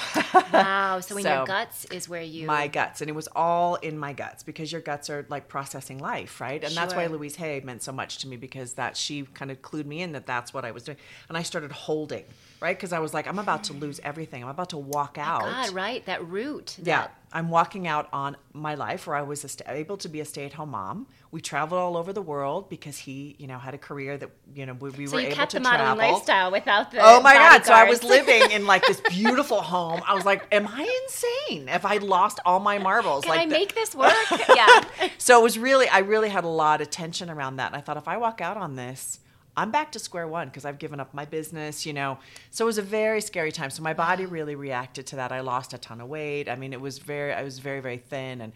[0.53, 1.01] Wow.
[1.01, 2.47] So in So, your guts is where you.
[2.47, 5.99] my guts and it was all in my guts because your guts are like processing
[5.99, 9.23] life right and that's why louise hay meant so much to me because that she
[9.35, 10.97] kind of clued me in that that's what i was doing
[11.29, 12.25] and i started holding
[12.63, 15.43] right because i was like i'm about to lose everything i'm about to walk out
[15.43, 16.05] God, right?
[16.07, 16.77] That root.
[16.83, 20.21] yeah i'm walking out on my life where i was a sta able to be
[20.21, 23.79] a stay-at-home mom we traveled all over the world because he you know had a
[23.79, 26.91] career that you know we, we So were you able kept the modeling lifestyle without
[26.91, 26.99] the.
[27.01, 27.65] Oh my God.
[27.65, 30.03] So I was living in like this beautiful home.
[30.07, 31.71] I was like, am I insane?
[31.71, 33.25] If I lost all my marbles?
[33.25, 34.13] Can like I the- make this work?
[34.55, 34.85] yeah.
[35.17, 37.69] So it was really, I really had a lot of tension around that.
[37.69, 39.19] And I thought, if I walk out on this,
[39.57, 42.19] I'm back to square one because I've given up my business, you know.
[42.51, 43.71] So it was a very scary time.
[43.71, 45.31] So my body really reacted to that.
[45.33, 46.49] I lost a ton of weight.
[46.49, 48.41] I mean, it was very, I was very, very thin.
[48.41, 48.53] And,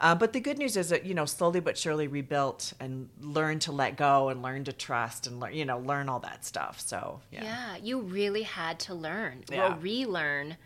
[0.00, 3.62] uh, but the good news is that, you know, slowly but surely rebuilt and learned
[3.62, 6.78] to let go and learn to trust and, learn, you know, learn all that stuff.
[6.78, 7.42] So, yeah.
[7.42, 7.76] Yeah.
[7.82, 9.74] You really had to learn Yeah.
[9.74, 10.56] or relearn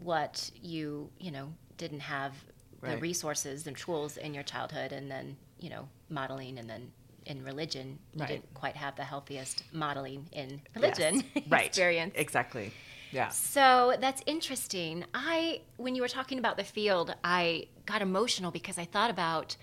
[0.00, 2.34] what you, you know, didn't have
[2.82, 6.92] the resources and tools in your childhood and then, you know, modeling and then
[7.28, 8.28] in religion, you Right.
[8.28, 11.44] didn't quite have the healthiest modeling in religion Yes.
[11.50, 11.66] right.
[11.66, 12.14] experience.
[12.16, 12.72] Exactly.
[13.12, 13.28] Yeah.
[13.28, 15.04] So that's interesting.
[15.14, 19.56] I, when you were talking about the field, I got emotional because I thought about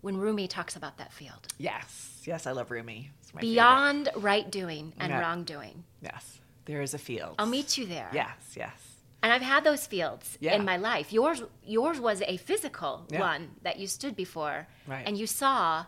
[0.00, 2.22] when Rumi talks about that field Yes.
[2.24, 2.46] Yes.
[2.46, 3.10] I love Rumi.
[3.20, 3.52] It's my favorite.
[3.54, 5.20] beyond right doing and Yeah.
[5.20, 5.84] wrongdoing.
[6.00, 6.40] Yes.
[6.64, 7.34] There is a field.
[7.38, 8.10] I'll meet you there.
[8.12, 8.36] Yes.
[8.56, 8.76] Yes.
[9.22, 10.54] And I've had those fields Yeah.
[10.54, 11.12] in my life.
[11.12, 13.20] Yours, yours was a physical Yeah.
[13.20, 15.04] one that you stood before, Right.
[15.06, 15.86] and you saw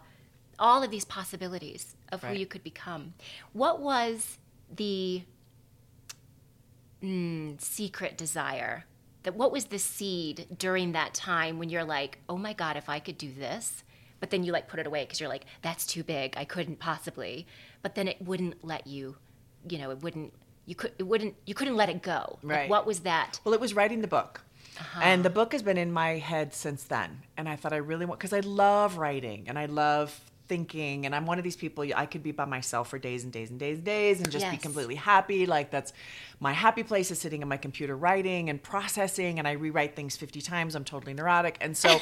[0.59, 3.15] all of these possibilities of who you could become.
[3.53, 4.39] What was
[4.75, 5.23] the
[7.03, 8.85] mm, secret desire?
[9.25, 12.89] That what was the seed during that time when you're like, oh my god, if
[12.89, 13.83] I could do this,
[14.21, 16.79] but then you like put it away because you're like, that's too big, I couldn't
[16.79, 17.47] possibly.
[17.83, 19.17] But then it wouldn't let you,
[19.69, 20.33] you know, it wouldn't.
[20.67, 22.39] You could, it wouldn't, you couldn't let it go.
[22.43, 22.69] Like, Right.
[22.69, 23.41] what was that?
[23.43, 24.43] Well, it was writing the book.
[25.01, 27.23] And the book has been in my head since then.
[27.39, 31.07] And I thought I really want, because I love writing and I love thinking.
[31.07, 33.51] And I'm one of these people, I could be by myself for days and days
[33.51, 35.47] and days and days and just be completely happy.
[35.47, 35.93] Like that's
[36.41, 39.39] my happy place is sitting in my computer writing and processing.
[39.39, 40.75] And I rewrite things 50 times.
[40.75, 41.59] I'm totally neurotic.
[41.61, 42.01] And so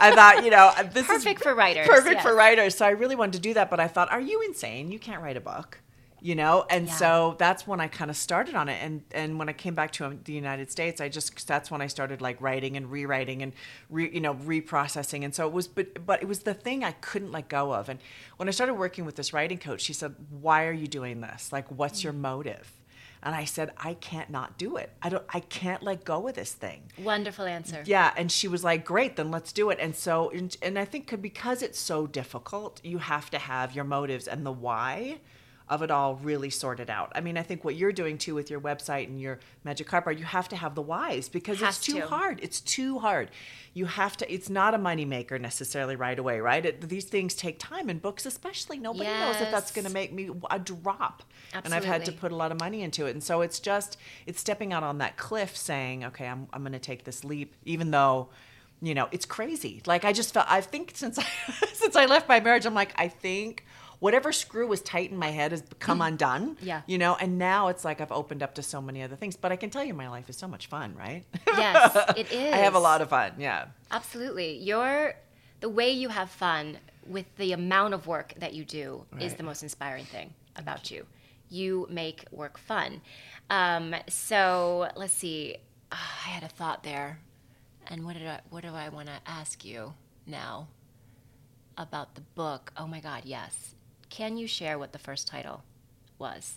[0.00, 2.74] I thought, you know, this is Perfect for writers, Perfect for writers.
[2.76, 3.70] So I really wanted to do that.
[3.70, 4.90] But I thought, are you insane?
[4.90, 5.78] You can't write a book
[6.24, 6.64] you know?
[6.70, 6.94] And Yeah.
[6.94, 8.78] so that's when i kind of started on it.
[8.82, 11.80] And and when i came back to um, the united states i just that's when
[11.82, 13.52] i started like writing and rewriting and
[13.90, 15.24] re, you know reprocessing.
[15.24, 17.88] And so it was but but it was the thing i couldn't let go of.
[17.88, 17.98] And
[18.38, 20.14] when i started working with this writing coach she said
[20.46, 21.52] why are you doing this?
[21.52, 22.72] Like what's your motive?
[23.24, 24.90] And i said i can't not do it.
[25.00, 26.80] I don't i can't let go of this thing.
[26.98, 27.82] Wonderful answer.
[27.86, 30.84] yeah, and she was like, "Great, then let's do it." And so, and, and I
[30.84, 35.18] think because it's so difficult, you have to have your motives and the why
[35.68, 37.12] of it all really sorted out.
[37.14, 40.18] I mean, I think what you're doing too with your website and your Magic Carpet,
[40.18, 42.06] you have to have the whys because Has it's too to.
[42.06, 42.40] hard.
[42.42, 43.30] It's too hard.
[43.74, 44.32] You have to.
[44.32, 46.64] It's not a moneymaker necessarily right away, right?
[46.64, 48.78] It, these things take time, and books especially.
[48.78, 51.22] Nobody knows if that's going to make me a drop,
[51.54, 51.64] Absolutely.
[51.64, 53.12] and I've had to put a lot of money into it.
[53.12, 53.96] And so it's just
[54.26, 57.54] it's stepping out on that cliff, saying, okay, I'm I'm going to take this leap,
[57.64, 58.28] even though.
[58.84, 59.80] You know, it's crazy.
[59.86, 60.46] Like I just felt.
[60.50, 61.22] I think since I
[61.72, 63.64] since I left my marriage, I'm like, I think
[64.02, 66.56] whatever screw was tight in my head has come undone.
[66.60, 66.82] Yeah.
[66.86, 69.36] You know, and now it's like I've opened up to so many other things.
[69.36, 71.24] But I can tell you, my life is so much fun, right?
[71.46, 72.52] Yes, it is.
[72.52, 73.34] I have a lot of fun.
[73.38, 73.66] Yeah.
[73.92, 74.58] Absolutely.
[74.58, 75.14] Your
[75.60, 79.44] the way you have fun with the amount of work that you do is the
[79.44, 81.06] most inspiring thing about you.
[81.48, 83.02] You make work fun.
[83.50, 85.58] Um, so let's see.
[85.92, 87.20] Ah, I had a thought there,
[87.86, 88.40] and what did I?
[88.50, 89.94] What do I want to ask you
[90.26, 90.66] now
[91.78, 92.72] about the book?
[92.76, 93.76] Oh my God, yes.
[94.12, 95.62] Can you share what the first title
[96.18, 96.56] was?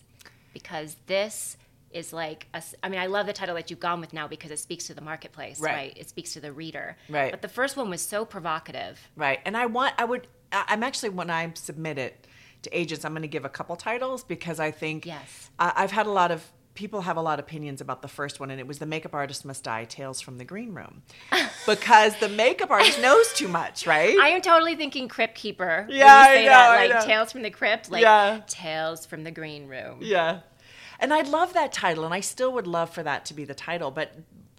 [0.53, 1.55] Because this
[1.89, 4.51] is like a I mean, I love the title that you've gone with now because
[4.51, 5.73] it speaks to the marketplace, Right.
[5.73, 5.93] right?
[5.95, 6.97] It speaks to the reader.
[7.07, 7.31] Right.
[7.31, 8.99] But the first one was so provocative.
[9.15, 9.39] Right.
[9.45, 12.27] And I want, I would, I'm actually, when I submit it
[12.63, 15.49] to agents, I'm going to give a couple titles because I think Yes.
[15.57, 16.43] I, I've had a lot of,
[16.75, 19.13] people have a lot of opinions about the first one, and it was The Makeup
[19.13, 21.01] Artist Must Die Tales from the Green Room.
[21.65, 24.17] because the makeup artist knows too much, right?
[24.19, 25.87] I am totally thinking Crypt Keeper.
[25.89, 27.05] Yeah, I know, that, I like know.
[27.05, 28.41] Tales from the Crypt, like Yeah.
[28.47, 29.99] Tales from the Green Room.
[30.01, 30.41] Yeah.
[30.99, 33.55] And I love that title, and I still would love for that to be the
[33.55, 34.13] title, but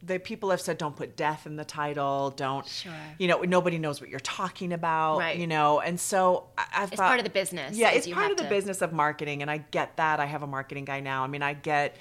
[0.07, 2.93] the people have said don't put death in the title, don't, Sure.
[3.19, 5.37] you know, nobody knows what you're talking about, Right.
[5.37, 7.77] you know, and so I've It's thought- part of the business.
[7.77, 10.21] Yeah, it's part of the to- business of marketing, and I get that.
[10.21, 11.25] I have a marketing guy now.
[11.25, 11.97] I mean, I get,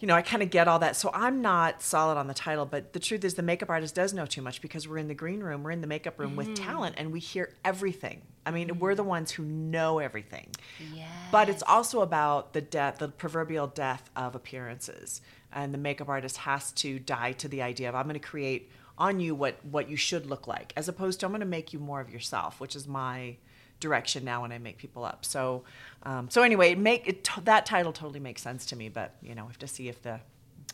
[0.00, 0.96] you know, I kind of get all that.
[0.96, 4.12] So I'm not solid on the title, but the truth is, the makeup artist does
[4.12, 6.48] know too much because we're in the green room, we're in the makeup room with
[6.48, 6.64] Mm-hmm.
[6.64, 8.20] talent, and we hear everything.
[8.44, 10.48] I mean, we're the ones who know everything.
[10.92, 11.08] Yes.
[11.32, 15.22] But it's also about the death, the proverbial death of appearances.
[15.54, 18.70] And the makeup artist has to die to the idea of I'm going to create
[18.98, 21.72] on you what what you should look like, as opposed to I'm going to make
[21.72, 23.36] you more of yourself, which is my
[23.80, 25.24] direction now when I make people up.
[25.24, 25.62] So,
[26.04, 28.88] um, so anyway, it make it that title totally makes sense to me.
[28.88, 30.20] But you know, we have to see if the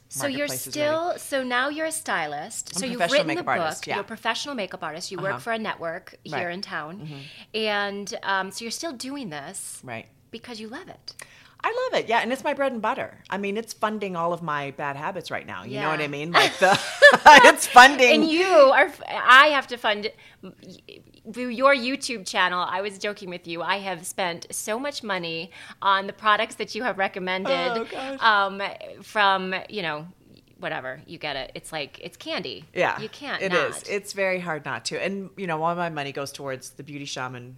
[0.08, 0.88] So you're marketplace is ready.
[0.88, 2.72] still so now you're a stylist.
[2.74, 3.48] I'm so you've written the book.
[3.48, 3.96] artist, yeah.
[3.96, 5.10] You're a professional makeup artist.
[5.12, 5.32] You Uh-huh.
[5.32, 6.42] work for a network here Right.
[6.44, 6.52] Mm-hmm.
[6.54, 7.08] in town,
[7.54, 10.06] and um, so you're still doing this right.
[10.30, 11.14] because you love it.
[11.62, 12.08] I love it.
[12.08, 13.18] Yeah, and it's my bread and butter.
[13.28, 15.64] I mean, it's funding all of my bad habits right now.
[15.64, 16.32] You know what I mean?
[16.32, 16.78] Like the
[17.26, 18.22] it's funding.
[18.22, 18.90] And you are.
[19.08, 20.10] I have to fund
[21.32, 22.66] through your YouTube channel.
[22.68, 23.62] I was joking with you.
[23.62, 25.50] I have spent so much money
[25.82, 27.50] on the products that you have recommended.
[27.52, 28.22] Oh, gosh.
[28.22, 28.62] Um,
[29.02, 30.06] from you know,
[30.60, 31.52] whatever you get it.
[31.54, 32.64] It's like it's candy.
[32.74, 33.42] Yeah, you can't.
[33.42, 33.70] It not.
[33.70, 33.82] is.
[33.88, 35.02] It's very hard not to.
[35.02, 37.56] And you know, all my money goes towards the Beauty Shaman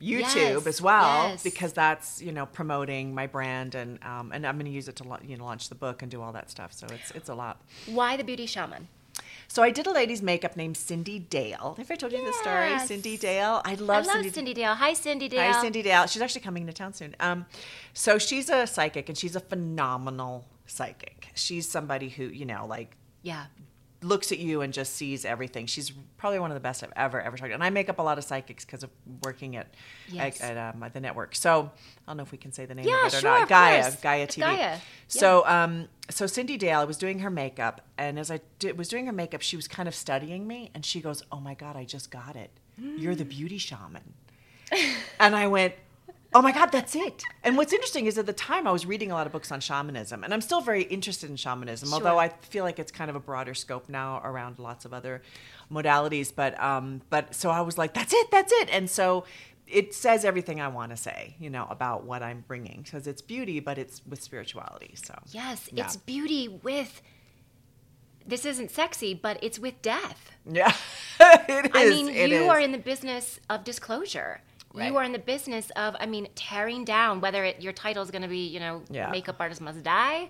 [0.00, 1.42] YouTube Yes, as well yes.
[1.42, 4.96] because that's you know promoting my brand and um, and I'm going to use it
[4.96, 6.72] to you know launch the book and do all that stuff.
[6.72, 7.62] So it's it's a lot.
[7.86, 8.88] Why the beauty shaman?
[9.48, 11.74] So I did a lady's makeup named Cyndi Dale.
[11.78, 12.68] Have I told you the story?
[12.72, 13.62] Cyndi Dale.
[13.64, 14.32] I love, I love, love Cyndi.
[14.32, 14.74] Cyndi, Dale.
[14.74, 15.52] Hi, Cyndi Dale.
[15.52, 16.06] Hi, Cyndi Dale.
[16.06, 17.14] She's actually coming to town soon.
[17.20, 17.46] Um,
[17.94, 21.28] so she's a psychic and she's a phenomenal psychic.
[21.34, 23.46] She's somebody who you know like Yeah.
[24.06, 25.66] Looks at you and just sees everything.
[25.66, 27.54] She's probably one of the best I've ever ever talked to.
[27.54, 28.90] And I make up a lot of psychics because of
[29.22, 29.66] working at
[30.08, 30.40] Yes.
[30.40, 31.34] at, at um, the network.
[31.34, 31.70] So
[32.06, 33.42] I don't know if we can say the name Yeah, of it or sure, not.
[33.44, 33.96] of Gaia, course.
[33.96, 34.40] Gaia TV.
[34.40, 38.78] Gaia, So um so Cyndi Dale, I was doing her makeup, and as I did,
[38.78, 41.54] was doing her makeup, she was kind of studying me, and she goes, "Oh my
[41.54, 42.50] god, I just got it.
[42.78, 44.12] You're the beauty shaman."
[45.20, 45.74] and I went.
[46.36, 47.22] Oh my God, that's it.
[47.42, 49.58] And what's interesting is at the time I was reading a lot of books on
[49.60, 53.16] shamanism, and I'm still very interested in shamanism, although I feel like it's kind of
[53.16, 55.22] a broader scope now around lots of other
[55.72, 56.30] modalities.
[56.36, 58.68] But um, but so I was like, that's it, that's it.
[58.70, 59.24] And so
[59.66, 63.22] it says everything I want to say, you know, about what I'm bringing because it's
[63.22, 64.92] beauty, but it's with spirituality.
[64.94, 65.84] So Yes, Yeah.
[65.86, 67.00] it's beauty with.
[68.26, 70.32] This isn't sexy, but it's with death.
[70.44, 70.74] yeah,
[71.20, 71.70] it is.
[71.74, 72.48] I mean, it you is.
[72.50, 74.42] are in the business of disclosure.
[74.76, 74.86] Right.
[74.90, 78.10] You are in the business of, I mean, tearing down whether it, your title is
[78.10, 79.10] going to be, you know, Yeah.
[79.10, 80.28] makeup artist must die,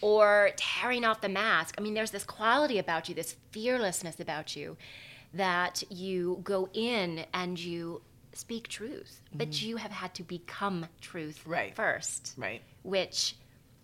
[0.00, 1.74] or tearing off the mask.
[1.78, 4.76] I mean, there's this quality about you, this fearlessness about you,
[5.34, 11.40] that you go in and you speak truth, but you have had to become truth
[11.40, 11.50] Mm-hmm.
[11.50, 11.74] Right.
[11.74, 12.60] first right.
[12.82, 13.34] which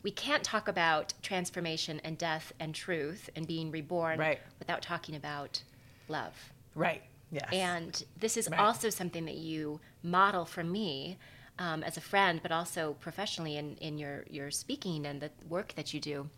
[0.03, 4.41] we can't talk about transformation and death and truth and being reborn Right.
[4.59, 5.63] without talking about
[6.09, 6.35] love.
[6.75, 7.03] Right.
[7.31, 7.49] Yes.
[7.53, 8.61] And this is Right.
[8.61, 11.19] also something that you model for me
[11.59, 15.75] um, as a friend, but also professionally in, in your, your speaking and the work
[15.77, 16.29] that you do.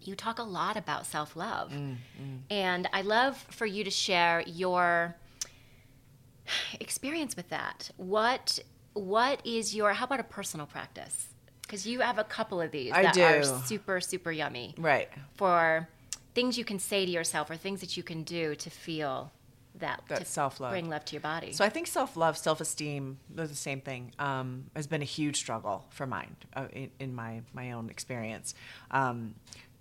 [0.00, 1.72] You talk a lot about self love.
[1.72, 1.96] Mm,
[2.50, 5.16] And I love for you to share your
[6.80, 7.90] experience with that.
[7.96, 8.58] What
[8.94, 9.92] what is your?
[9.92, 11.26] How about a personal practice?
[11.62, 13.22] Because you have a couple of these I that do.
[13.22, 15.08] are super super yummy Right.
[15.36, 15.88] for
[16.34, 19.32] things you can say to yourself or things that you can do to feel
[19.76, 20.70] that That to self-love.
[20.72, 21.52] bring love to your body.
[21.52, 24.12] So I think self love, self esteem, they're the same thing.
[24.18, 28.54] Um, has been a huge struggle for mine uh, in, in my my own experience.
[28.90, 29.34] Um,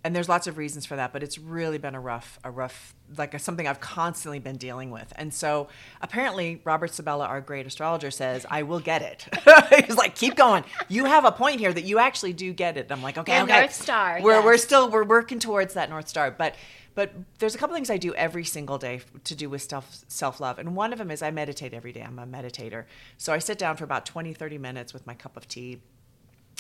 [0.04, 2.94] and there's lots of reasons for that, but it's really been a rough, a rough,
[3.18, 5.12] like a, something I've constantly been dealing with.
[5.18, 5.68] And so
[6.02, 9.28] apparently, Robert Sabella, our great astrologer, says I will get it.
[9.86, 10.64] He's like, keep going.
[10.88, 12.90] You have a point here that you actually do get it.
[12.90, 13.60] I'm like, okay, The okay.
[13.62, 16.56] North Star, We're we're still we're working towards that north star, but
[16.98, 20.40] but there's a couple things I do every single day to do with self self
[20.40, 22.02] love, and one of them is I meditate every day.
[22.02, 22.86] I'm a meditator,
[23.20, 25.80] so I sit down for about 20, 30 minutes with my cup of tea,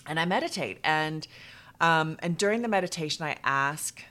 [0.06, 0.78] and I meditate.
[0.84, 1.28] And
[1.82, 4.04] um, and during the meditation, I ask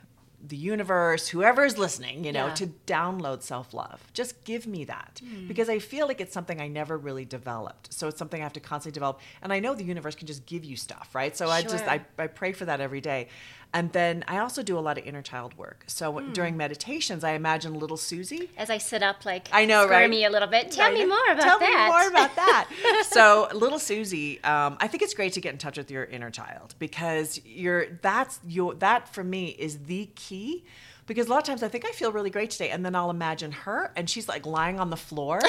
[0.48, 2.54] the universe, whoever is listening, you know, Yeah.
[2.54, 4.02] to download self love.
[4.12, 7.92] Just give me that because I feel like it's something I never really developed.
[7.92, 9.20] So it's something I have to constantly develop.
[9.42, 11.36] And I know the universe can just give you stuff, right?
[11.36, 13.28] So I just I, I pray for that every day.
[13.74, 15.84] And then I also do a lot of inner child work.
[15.86, 16.32] So Hmm.
[16.32, 18.50] during meditations, I imagine little Susie.
[18.56, 20.04] As I sit up, like I know, right?
[20.04, 20.70] squirmy a little bit.
[20.70, 21.68] Tell me more about Tell that.
[21.68, 23.04] Tell me more about that.
[23.10, 26.30] so, little Susie, um, I think it's great to get in touch with your inner
[26.30, 30.64] child because you're that's your that for me is the key.
[31.06, 33.10] Because a lot of times I think I feel really great today, and then I'll
[33.10, 35.40] imagine her, and she's like lying on the floor,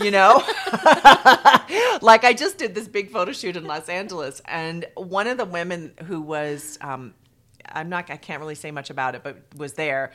[0.00, 0.42] you know,
[2.00, 5.44] like I just did this big photo shoot in Los Angeles, and one of the
[5.44, 7.12] women who was, um,
[7.68, 10.12] I'm not, I can't really say much about it, but was there,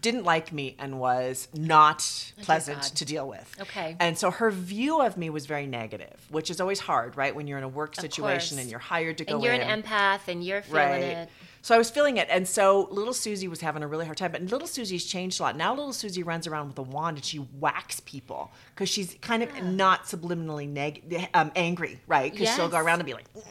[0.00, 1.98] didn't like me and was not
[2.40, 2.96] pleasant God.
[2.96, 3.54] to deal with.
[3.60, 3.96] Okay.
[4.00, 7.34] And so her view of me was very negative, which is always hard, right?
[7.36, 9.60] When you're in a work situation and you're hired to go and you're in.
[9.60, 11.02] an empath, and you're feeling Right.
[11.02, 11.28] it.
[11.60, 12.28] So I was feeling it.
[12.30, 14.32] And so little Susie was having a really hard time.
[14.32, 15.56] But little Susie's changed a lot.
[15.56, 19.42] Now little Susie runs around with a wand and she whacks people because she's kind
[19.42, 22.30] of not subliminally neg- um, angry, right?
[22.32, 23.42] Because she'll go around and be like, "Mm."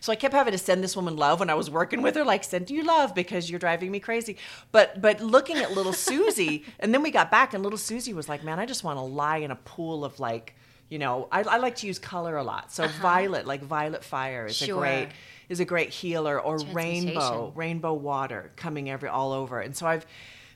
[0.00, 2.24] So I kept having to send this woman love when I was working with her,
[2.24, 4.36] like send you love because you're driving me crazy.
[4.72, 8.28] But but looking at little Susie, and then we got back, and little Susie was
[8.28, 10.54] like, man, I just want to lie in a pool of like,
[10.88, 12.72] you know, I, I like to use color a lot.
[12.72, 14.66] So violet, like violet fire, is Uh-huh.
[14.66, 14.76] Sure.
[14.76, 15.08] a great
[15.48, 19.60] is a great healer, or rainbow, rainbow water coming every all over.
[19.60, 20.06] And so I've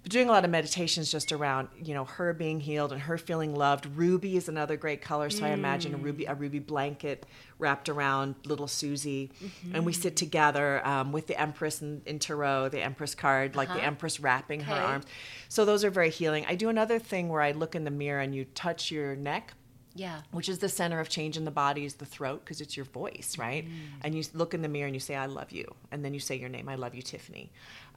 [0.04, 3.18] been doing a lot of meditations just around, you know, her being healed and her
[3.18, 3.86] feeling loved.
[3.96, 7.26] Ruby is another great color, so I imagine a ruby a ruby blanket
[7.64, 9.32] wrapped around little Susie,
[9.72, 10.02] and we mm-hmm.
[10.02, 13.86] sit together um, with the Empress in, in tarot, the Empress card, like the uh-huh.
[13.86, 14.82] Empress wrapping her Okay.
[14.82, 15.06] arms.
[15.48, 16.44] So those are very healing.
[16.46, 19.54] I do another thing where I look in the mirror and you touch your neck
[19.96, 20.20] Yeah.
[20.32, 22.86] which is the center of change in the body is the throat because it's your
[22.86, 24.02] voice right mm-hmm.
[24.02, 26.20] and you look in the mirror and you say i love you and then you
[26.28, 27.46] say your name i love you tiffany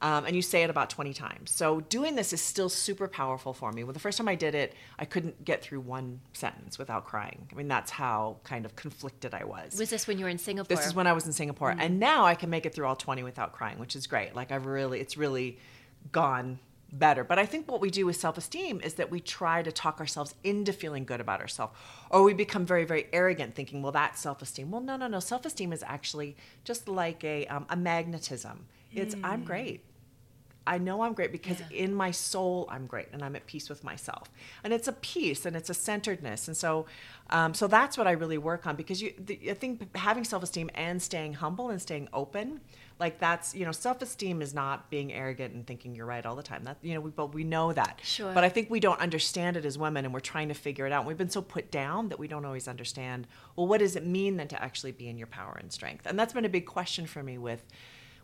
[0.01, 3.53] um, and you say it about 20 times so doing this is still super powerful
[3.53, 6.77] for me well the first time i did it i couldn't get through one sentence
[6.77, 10.25] without crying i mean that's how kind of conflicted i was Was this when you
[10.25, 10.75] were in Singapore?
[10.77, 11.79] this is when I was in Singapore, Mm-hmm.
[11.81, 14.35] and now I can make it through all twenty without crying, which is great.
[14.35, 15.57] Like I've really, it's really
[16.11, 16.59] gone
[16.93, 17.23] better.
[17.23, 20.35] But I think what we do with self-esteem is that we try to talk ourselves
[20.43, 21.73] into feeling good about ourselves,
[22.09, 25.19] or we become very, very arrogant, thinking, "Well, that's self-esteem." Well, no, no, no.
[25.19, 28.65] Self-esteem is actually just like a um, a magnetism.
[28.93, 29.81] It's I'm great.
[30.65, 31.77] I know I'm great because Yeah.
[31.85, 34.29] in my soul I'm great and I'm at peace with myself.
[34.65, 36.49] And it's a peace and it's a centeredness.
[36.49, 36.87] And so,
[37.29, 40.69] um, so that's what I really work on because you, the, I think having self-esteem
[40.75, 42.59] and staying humble and staying open,
[42.99, 46.43] like that's you know, self-esteem is not being arrogant and thinking you're right all the
[46.43, 46.65] time.
[46.65, 48.01] That you know, we but we know that.
[48.03, 48.33] Sure.
[48.33, 50.91] But I think we don't understand it as women, and we're trying to figure it
[50.91, 51.01] out.
[51.01, 53.27] And We've been so put down that we don't always understand.
[53.55, 56.07] Well, what does it mean then to actually be in your power and strength?
[56.07, 57.63] And that's been a big question for me with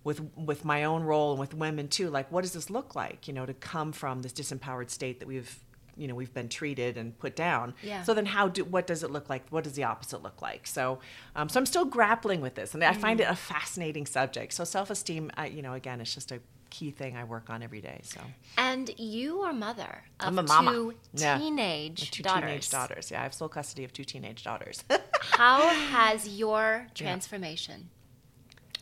[0.03, 3.27] with with my own role and with women too like what does this look like
[3.27, 5.59] you know to come from this disempowered state that we've
[5.95, 8.01] you know we've been treated and put down Yeah.
[8.03, 10.65] so then how do what does it look like what does the opposite look like
[10.67, 10.99] so
[11.35, 13.23] um, so i'm still grappling with this and i find Mm.
[13.23, 16.39] it a fascinating subject so self-esteem I, you know again it's just a
[16.71, 18.19] key thing i work on every day so
[18.57, 20.71] And you are mother of I'm a mama.
[20.71, 21.37] two Yeah.
[21.37, 22.41] teenage two daughters.
[22.49, 24.83] teenage daughters yeah i have sole custody of two teenage daughters
[25.21, 27.89] How has your transformation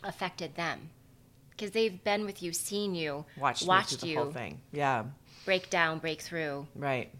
[0.03, 0.89] affected them?
[1.51, 5.03] Because they've been with you, seen you, watched, watched through the you whole thing yeah
[5.45, 6.67] break down, break through.
[6.75, 7.13] Right.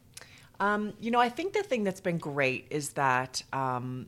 [0.59, 4.07] Um, you know, I think the thing that's been great is that um,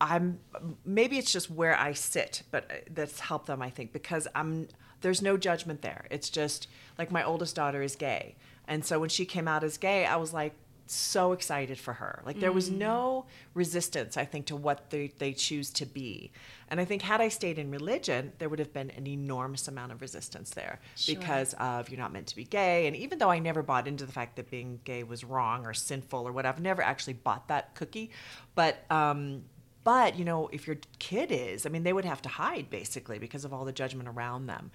[0.00, 0.38] I'm
[0.84, 3.62] maybe it's just where I sit, but uh, that's helped them.
[3.62, 4.68] I think because I'm
[5.00, 6.06] there's no judgment there.
[6.10, 8.36] It's just like my oldest daughter is gay,
[8.68, 10.54] and so when she came out as gay, I was like
[10.86, 12.22] so excited for her.
[12.26, 16.30] Like there was no resistance, I think, to what they, they choose to be.
[16.74, 19.92] And I think had I stayed in religion, there would have been an enormous amount
[19.92, 21.14] of resistance there Sure.
[21.14, 22.88] because of you're not meant to be gay.
[22.88, 25.72] And even though I never bought into the fact that being gay was wrong or
[25.72, 28.10] sinful or whatever, I've never actually bought that cookie.
[28.56, 29.44] But um,
[29.84, 33.20] but you know, if your kid is, I mean, they would have to hide basically
[33.20, 34.72] because of all the judgment around them.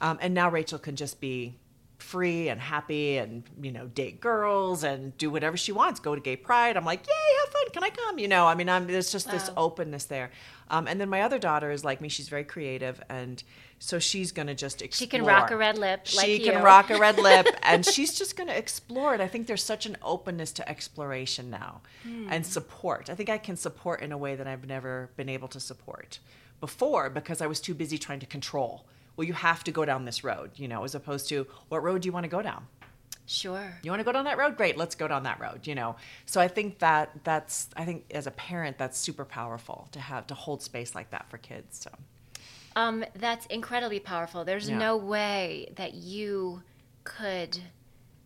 [0.00, 1.60] Um, and now Rachel can just be
[1.98, 6.20] free and happy and you know date girls and do whatever she wants go to
[6.20, 8.86] gay pride i'm like yay have fun can i come you know i mean I'm,
[8.86, 9.32] there's just wow.
[9.32, 10.30] this openness there
[10.68, 13.42] um, and then my other daughter is like me she's very creative and
[13.78, 15.04] so she's going to just explore.
[15.04, 16.06] She can rock a red lip.
[16.16, 16.50] Like she you.
[16.50, 19.20] can rock a red lip, and she's just going to explore it.
[19.20, 22.26] I think there's such an openness to exploration now, hmm.
[22.30, 23.10] and support.
[23.10, 26.20] I think I can support in a way that I've never been able to support
[26.58, 28.86] before because I was too busy trying to control
[29.16, 32.02] well, you have to go down this road, you know, as opposed to what road
[32.02, 32.66] do you want to go down?
[33.26, 33.78] Sure.
[33.82, 34.56] You want to go down that road?
[34.56, 35.96] Great, let's go down that road, you know.
[36.26, 40.26] So I think that that's I think as a parent that's super powerful to have
[40.28, 41.78] to hold space like that for kids.
[41.78, 41.90] So
[42.76, 44.44] um, that's incredibly powerful.
[44.44, 44.78] There's yeah.
[44.78, 46.62] no way that you
[47.04, 47.58] could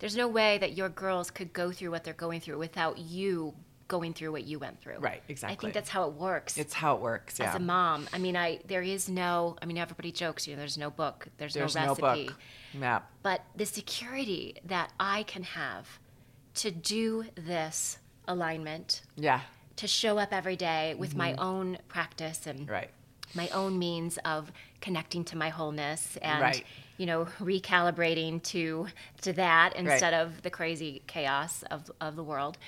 [0.00, 3.54] there's no way that your girls could go through what they're going through without you
[3.90, 4.98] going through what you went through.
[5.00, 5.56] Right, exactly.
[5.56, 6.56] I think that's how it works.
[6.56, 7.38] It's how it works.
[7.38, 7.50] Yeah.
[7.50, 9.56] As a mom, I mean, I there is no.
[9.60, 10.46] I mean, everybody jokes.
[10.46, 11.26] You know, there's no book.
[11.36, 12.02] There's, there's no recipe.
[12.02, 12.34] No book.
[12.72, 13.00] Yeah.
[13.22, 15.98] But the security that I can have
[16.54, 19.02] to do this alignment.
[19.16, 19.40] Yeah.
[19.76, 21.18] To show up every day with mm-hmm.
[21.18, 22.90] my own practice and right.
[23.34, 26.64] my own means of connecting to my wholeness and right.
[26.98, 28.86] you know recalibrating to
[29.22, 30.20] to that instead right.
[30.20, 32.58] of the crazy chaos of of the world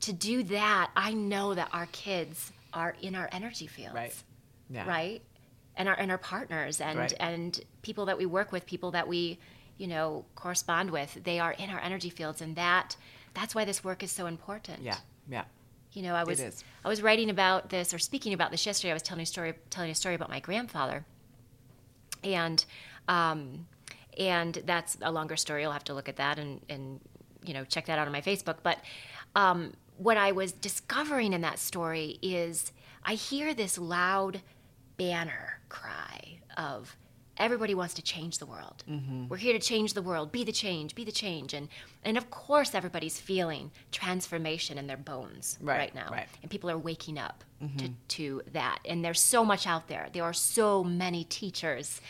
[0.00, 3.94] to do that, I know that our kids are in our energy fields.
[3.94, 4.14] Right.
[4.70, 4.86] Yeah.
[4.86, 5.22] Right?
[5.76, 7.14] And our and our partners and right.
[7.20, 9.38] and people that we work with, people that we,
[9.76, 12.96] you know, correspond with, they are in our energy fields and that
[13.34, 14.82] that's why this work is so important.
[14.82, 14.96] Yeah.
[15.28, 15.44] Yeah.
[15.92, 16.40] You know, I was
[16.84, 18.90] I was writing about this or speaking about this yesterday.
[18.90, 21.04] I was telling a story telling a story about my grandfather.
[22.22, 22.64] And
[23.06, 23.66] um
[24.18, 25.62] and that's a longer story.
[25.62, 27.00] You'll have to look at that and and
[27.44, 28.58] you know check that out on my Facebook.
[28.62, 28.78] But
[29.34, 32.72] um, what I was discovering in that story is
[33.04, 34.40] I hear this loud
[34.96, 36.96] banner cry of
[37.36, 38.84] everybody wants to change the world.
[38.88, 39.28] Mm-hmm.
[39.28, 40.32] We're here to change the world.
[40.32, 40.94] Be the change.
[40.94, 41.52] Be the change.
[41.54, 41.68] And
[42.04, 46.10] and of course, everybody's feeling transformation in their bones right, right now.
[46.10, 46.28] Right.
[46.42, 47.76] And people are waking up mm-hmm.
[47.78, 48.78] to to that.
[48.84, 50.08] And there's so much out there.
[50.12, 52.00] There are so many teachers.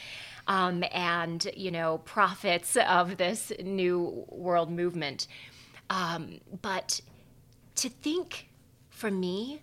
[0.47, 5.26] Um, and you know prophets of this new world movement
[5.91, 7.03] um, but
[7.79, 8.49] to think
[8.91, 9.61] for me,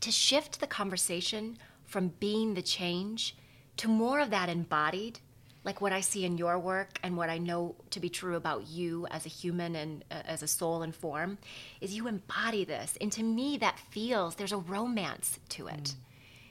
[0.00, 3.36] to shift the conversation from being the change
[3.78, 5.18] to more of that embodied,
[5.64, 8.68] like what I see in your work and what I know to be true about
[8.68, 11.38] you as a human and uh, as a soul and form,
[11.80, 12.96] is you embody this.
[13.00, 15.82] And to me, that feels there's a romance to it.
[15.82, 15.94] Mm.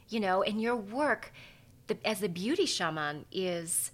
[0.09, 1.31] You know, and your work
[1.87, 3.91] the, as the beauty shaman is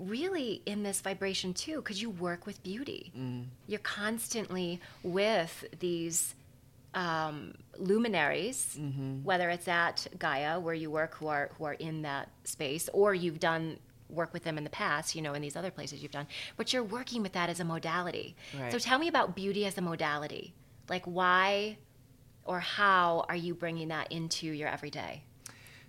[0.00, 3.44] really in this vibration too because you work with beauty mm.
[3.66, 6.34] you're constantly with these
[6.94, 9.22] um, luminaries mm-hmm.
[9.22, 13.14] whether it's at gaia where you work who are who are in that space or
[13.14, 13.78] you've done
[14.08, 16.26] work with them in the past you know in these other places you've done
[16.56, 18.72] but you're working with that as a modality right.
[18.72, 20.52] so tell me about beauty as a modality
[20.88, 21.76] like why
[22.44, 25.22] or how are you bringing that into your everyday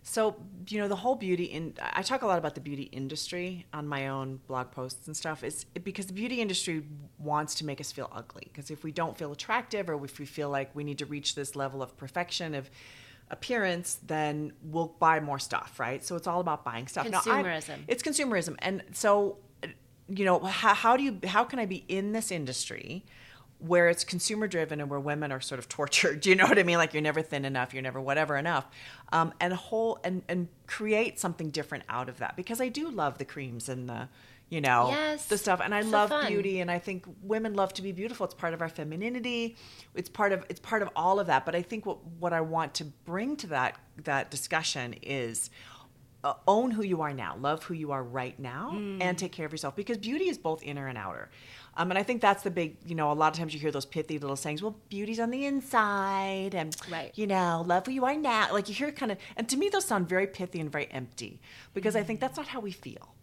[0.04, 0.36] so,
[0.68, 3.88] you know, the whole beauty in I talk a lot about the beauty industry on
[3.88, 6.84] my own blog posts and stuff is because the beauty industry
[7.20, 10.26] wants to make us feel ugly because if we don't feel attractive or if we
[10.26, 12.70] feel like we need to reach this level of perfection of
[13.30, 16.04] appearance, then we'll buy more stuff, right?
[16.04, 17.08] So it's all about buying stuff.
[17.08, 17.68] Consumerism.
[17.70, 18.56] Now, it's consumerism.
[18.60, 19.38] And so
[20.14, 23.06] you know, how, how do you how can I be in this industry
[23.66, 26.22] where it's consumer driven and where women are sort of tortured.
[26.22, 26.78] Do you know what I mean?
[26.78, 28.66] Like you're never thin enough, you're never whatever enough,
[29.12, 33.18] um, and whole and and create something different out of that because I do love
[33.18, 34.10] the creams and the
[34.52, 36.28] you know yes, the stuff and i love fun.
[36.28, 39.56] beauty and i think women love to be beautiful it's part of our femininity
[39.96, 42.42] it's part of it's part of all of that but i think what what i
[42.42, 45.50] want to bring to that that discussion is
[46.24, 48.98] uh, own who you are now love who you are right now mm.
[49.02, 51.30] and take care of yourself because beauty is both inner and outer
[51.78, 53.72] um, and I think that's the big, you know, a lot of times you hear
[53.72, 57.12] those pithy little sayings, well, beauty's on the inside and, right.
[57.16, 58.52] you know, love who you are now.
[58.52, 61.40] Like you hear kind of, and to me, those sound very pithy and very empty
[61.74, 61.96] because.
[62.02, 63.14] I think that's not how we feel.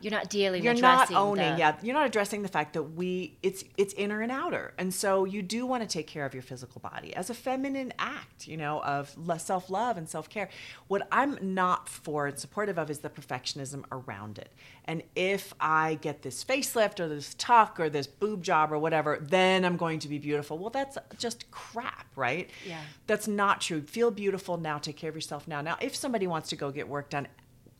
[0.00, 0.64] You're not dealing.
[0.64, 1.52] You're not owning.
[1.52, 1.58] The...
[1.58, 5.24] Yeah, you're not addressing the fact that we it's it's inner and outer, and so
[5.24, 8.56] you do want to take care of your physical body as a feminine act, you
[8.56, 10.48] know, of self love and self care.
[10.88, 14.52] What I'm not for and supportive of is the perfectionism around it.
[14.84, 19.18] And if I get this facelift or this tuck or this boob job or whatever,
[19.20, 20.58] then I'm going to be beautiful.
[20.58, 22.50] Well, that's just crap, right?
[22.66, 22.80] Yeah.
[23.06, 23.82] That's not true.
[23.82, 24.78] Feel beautiful now.
[24.78, 25.60] Take care of yourself now.
[25.60, 27.28] Now, if somebody wants to go get work done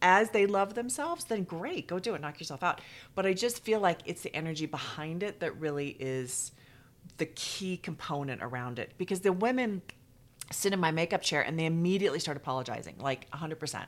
[0.03, 2.81] as they love themselves, then great, go do it, knock yourself out.
[3.15, 6.53] But I just feel like it's the energy behind it that really is
[7.19, 9.83] the key component around it because the women
[10.51, 13.87] sit in my makeup chair and they immediately start apologizing, like 100%.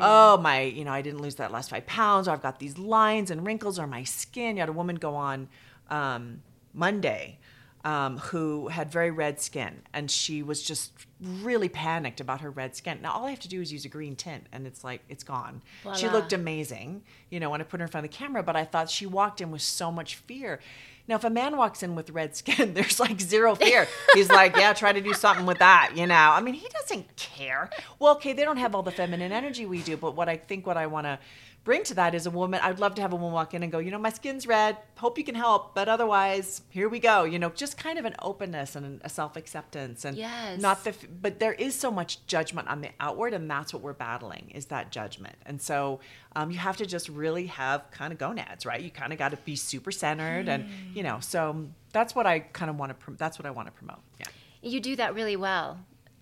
[0.00, 2.78] Oh, my, you know, I didn't lose that last five pounds, or I've got these
[2.78, 4.56] lines and wrinkles on my skin.
[4.56, 5.48] You had a woman go on
[5.90, 7.38] um, Monday
[7.86, 10.90] um, who had very red skin, and she was just
[11.22, 12.98] really panicked about her red skin.
[13.00, 15.22] Now, all I have to do is use a green tint, and it's like, it's
[15.22, 15.62] gone.
[15.94, 18.56] She looked amazing, you know, when I put her in front of the camera, but
[18.56, 20.58] I thought she walked in with so much fear.
[21.06, 23.86] Now, if a man walks in with red skin, there's like zero fear.
[24.14, 26.14] He's like, yeah, try to do something with that, you know.
[26.32, 27.70] I mean, he doesn't care.
[28.00, 30.66] Well, okay, they don't have all the feminine energy we do, but what I think
[30.66, 31.20] what I want to
[31.66, 32.60] bring to that is a woman.
[32.62, 34.76] I'd love to have a woman walk in and go, you know, my skin's red.
[34.98, 37.24] Hope you can help, but otherwise, here we go.
[37.24, 40.60] You know, just kind of an openness and a self acceptance, and Yes.
[40.60, 40.94] not the.
[41.20, 44.66] But there is so much judgment on the outward, and that's what we're battling is
[44.66, 45.34] that judgment.
[45.44, 45.98] And so
[46.36, 48.80] um, you have to just really have kind of gonads, right?
[48.80, 50.96] You kind of got to be super centered, and hmm.
[50.96, 53.10] you know, so um, that's what I kind of want to.
[53.16, 54.02] That's what I want to promote.
[54.20, 54.26] Yeah.
[54.62, 55.80] You do that really well,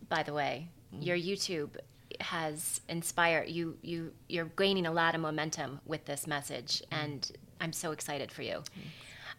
[0.08, 0.70] by the way.
[0.90, 1.28] Your mm-hmm.
[1.28, 1.76] YouTube
[2.20, 3.76] has inspired you.
[3.82, 8.42] You you're gaining a lot of momentum with this message, and I'm so excited for
[8.42, 8.62] you.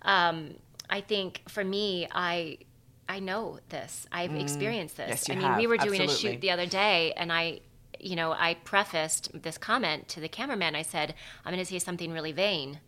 [0.01, 0.55] Um,
[0.89, 2.59] I think for me, I
[3.07, 4.07] I know this.
[4.11, 5.09] I've experienced this.
[5.09, 7.59] Yes, you I mean, we were doing a shoot the other day, and I.
[7.97, 10.76] You know, I prefaced this comment to the cameraman.
[10.76, 12.80] I said, "I'm going to say something really vain,"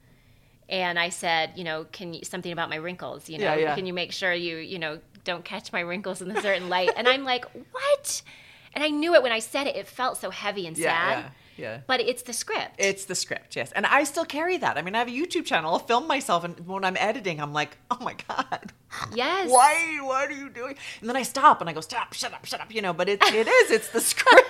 [0.70, 3.30] and I said, "You know, can you something about my wrinkles?
[3.30, 3.76] You know, Yeah, yeah.
[3.76, 6.92] can you make sure you, you know, don't catch my wrinkles in a certain light?"
[6.98, 8.22] And I'm like, "What?"
[8.78, 9.76] And I knew it when I said it.
[9.76, 10.84] It felt so heavy and sad.
[10.84, 11.80] Yeah, yeah, yeah.
[11.88, 12.76] But it's the script.
[12.78, 13.72] It's the script, yes.
[13.72, 14.78] And I still carry that.
[14.78, 15.74] I mean, I have a YouTube channel.
[15.74, 18.72] I'll film myself, and when I'm editing, I'm like, oh my God.
[19.16, 19.50] yes.
[19.50, 19.98] Why?
[20.04, 20.76] What are you doing?
[21.02, 22.72] And then I stop and I go, stop, shut up, shut up.
[22.72, 23.72] You know, but it, it is.
[23.72, 24.47] It's the script.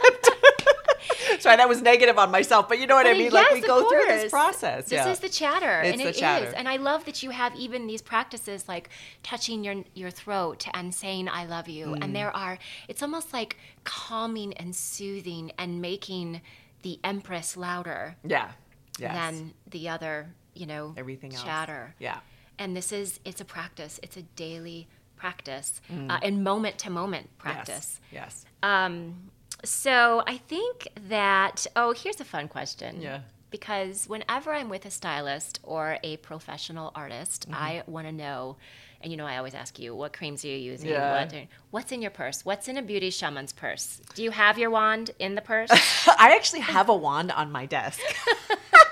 [1.41, 3.23] Sorry, that was negative on myself, but you know what I mean.
[3.23, 4.85] yes, like we go through this process.
[4.85, 5.09] This yeah.
[5.09, 6.19] is the chatter, It's and it is.
[6.19, 6.53] chatter.
[6.55, 8.89] And I love that you have even these practices like
[9.23, 12.03] touching your your throat and saying "I love you." Mm.
[12.03, 12.57] And there are,
[12.87, 16.41] it's almost like calming and soothing and making
[16.83, 18.51] the empress louder yeah.
[18.99, 19.13] Yes.
[19.13, 21.43] than the other, you know, Everything else.
[21.43, 21.95] chatter.
[21.99, 22.19] Yeah.
[22.59, 23.99] And this is it's a practice.
[24.01, 27.99] It's a daily practice uh, and moment to moment practice.
[28.09, 28.13] Mm.
[28.13, 28.45] Yes.
[28.63, 29.31] Um,
[29.63, 33.01] so I think that, oh, here's a fun question.
[33.01, 33.21] Yeah.
[33.49, 37.63] Because whenever I'm with a stylist or a professional artist, Mm-hmm.
[37.63, 38.57] I want to know,
[39.01, 40.89] and you know, I always ask you, what creams are you using?
[40.89, 41.23] Yeah.
[41.25, 41.33] What,
[41.71, 42.43] what's in your purse?
[42.43, 44.01] What's in a beauty shaman's purse?
[44.15, 45.69] Do you have your wand in the purse?
[46.07, 48.01] I actually have a wand on my desk.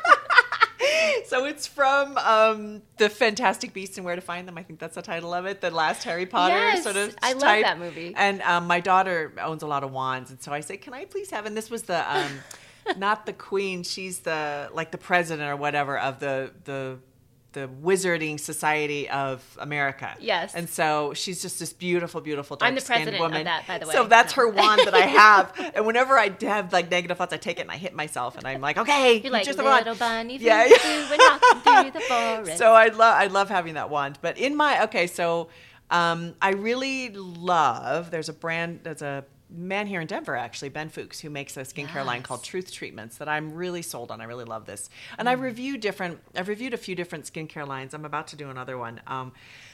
[1.26, 4.57] so it's from um, the Fantastic Beasts and Where to Find Them.
[4.57, 5.61] I think that's the title of it.
[5.61, 7.15] The last Harry Potter Yes, sort of.
[7.21, 7.63] I love type.
[7.63, 8.13] that movie.
[8.15, 11.05] And um, my daughter owns a lot of wands, and so I say, "Can I
[11.05, 12.32] please have?" And this was the um,
[12.97, 13.84] not the queen.
[13.84, 16.97] She's the like the president or whatever of the the
[17.56, 20.14] the Wizarding Society of America.
[20.20, 20.53] Yes.
[20.53, 23.45] And so she's just this beautiful, beautiful I'm the dark-skinned president of woman.
[23.45, 23.93] that, by the way.
[23.93, 24.43] So that's No.
[24.43, 25.72] her wand that I have.
[25.74, 28.45] and whenever I have like negative thoughts, I take it and I hit myself, and
[28.45, 29.99] I'm like, okay, You're like just the little wand.
[29.99, 31.10] bunny Yeah, yeah, yeah.
[31.10, 32.58] when walking through the forest.
[32.60, 34.20] So I love I love having that wand.
[34.22, 35.47] But in my okay, so
[35.89, 38.12] um, I really love.
[38.12, 38.82] There's a brand.
[38.84, 39.24] There's a
[39.56, 43.18] man here in Denver actually, Ben Fuchs, who makes a skincare line called Truth Treatments
[43.18, 44.22] that I'm really sold on.
[44.22, 46.20] I really love this, and I review different.
[46.36, 47.93] I've reviewed a few different skincare lines.
[47.93, 49.01] I'm about to do another one.
[49.08, 49.32] Um,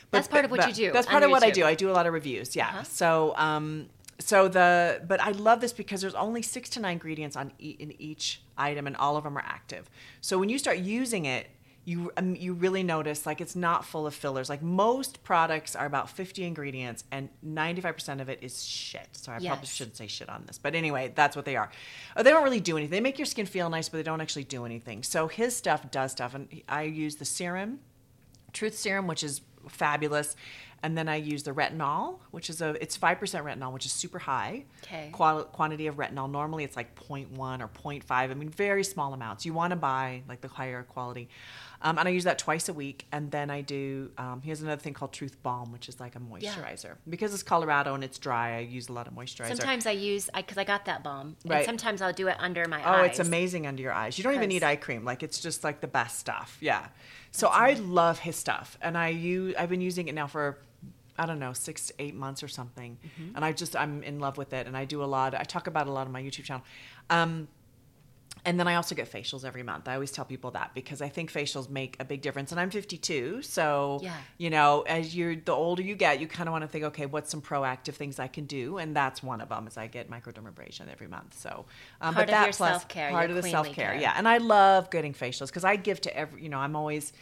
[0.10, 1.66] but- That's part of what you do That's part of what I do.
[1.66, 2.56] I do a lot of reviews.
[2.56, 2.68] Yeah.
[2.68, 2.84] Uh-huh.
[2.84, 3.88] So um,
[4.20, 7.76] so the but I love this because there's only six to nine ingredients on e-
[7.80, 9.90] in each item, and all of them are active.
[10.22, 11.48] So when you start using it,
[11.84, 14.50] you um, you really notice like it's not full of fillers.
[14.50, 19.08] Like most products are about 50 ingredients, and 95% of it is shit.
[19.14, 21.72] So I probably shouldn't say shit on this, but anyway, that's what they are.
[22.16, 22.92] Uh, They don't really do anything.
[22.92, 25.02] They make your skin feel nice, but they don't actually do anything.
[25.04, 27.80] So his stuff does stuff, and I use the serum.
[28.54, 30.36] Truth Serum, which is fabulous,
[30.84, 33.94] and then I use the retinol, which is a it's five percent retinol, which is
[33.94, 35.10] super high Okay.
[35.14, 36.30] qual- quantity of retinol.
[36.30, 38.04] Normally, it's like 0.1 or 0.5.
[38.12, 39.46] I mean, very small amounts.
[39.46, 41.30] You want to buy like the higher quality,
[41.82, 43.06] um, and I use that twice a week.
[43.12, 44.12] And then I do.
[44.18, 46.84] Um, he has another thing called Truth Balm, which is like a moisturizer.
[46.86, 46.94] Yeah.
[47.10, 49.48] Because it's Colorado and it's dry, I use a lot of moisturizer.
[49.48, 51.66] Sometimes I use because I, got that balm, and Right.
[51.66, 53.00] sometimes I'll do it under my Oh, eyes.
[53.00, 54.18] Oh, it's amazing under your eyes.
[54.18, 55.04] You don't even need eye cream.
[55.06, 56.58] Like it's just like the best stuff.
[56.62, 56.88] Yeah.
[57.32, 59.56] So I love his stuff, and I use.
[59.58, 60.60] I've been using it now for.
[61.18, 63.36] I don't know, six to eight months or something, Mm-hmm.
[63.36, 65.36] and I just I'm in love with it, and I do a lot.
[65.36, 66.64] I talk about a lot on my YouTube channel,
[67.10, 67.48] um,
[68.46, 69.88] and then I also get facials every month.
[69.88, 72.52] I always tell people that because I think facials make a big difference.
[72.52, 74.16] And I'm 52, so Yeah.
[74.38, 77.06] you know, as you're the older you get, you kind of want to think, okay,
[77.06, 79.68] what's some proactive things I can do, and that's one of them.
[79.68, 81.38] Is I get microdermabrasion every month.
[81.40, 81.66] So,
[82.02, 84.02] um, Part but of that your plus self-care, part of the self care, care.
[84.02, 84.14] yeah.
[84.18, 87.14] And I love getting facials because I give to every, you know, I'm always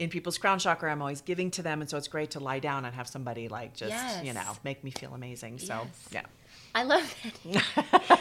[0.00, 0.90] in people's crown chakra.
[0.90, 3.46] I'm always giving to them, and so it's great to lie down and have somebody
[3.48, 5.60] like just, you know, make me feel amazing.
[5.60, 6.08] So, Yes.
[6.10, 6.22] yeah.
[6.76, 7.14] I love
[7.44, 7.62] that.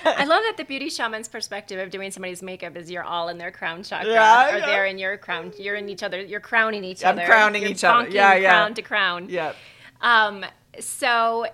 [0.20, 3.38] I love that the beauty shaman's perspective of doing somebody's makeup is you're all in
[3.40, 4.66] their crown chakra, Yeah, or yeah.
[4.68, 5.52] they're in your crown.
[5.58, 6.22] You're in each other.
[6.22, 7.22] You're crowning each other.
[7.22, 8.10] I'm crowning You're each other.
[8.10, 8.50] Yeah, yeah.
[8.52, 9.28] Crown to crown.
[9.30, 9.54] Yeah.
[10.02, 10.46] Um.
[10.80, 11.48] So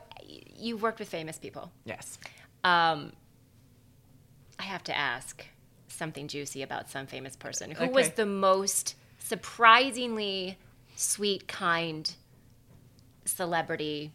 [0.58, 1.72] you've worked with famous people.
[1.86, 2.18] Yes.
[2.64, 3.14] Um.
[4.60, 5.46] I have to ask
[5.88, 7.72] something juicy about some famous person.
[7.72, 10.58] Who was the most surprisingly
[10.98, 12.14] sweet, kind
[13.24, 14.12] celebrity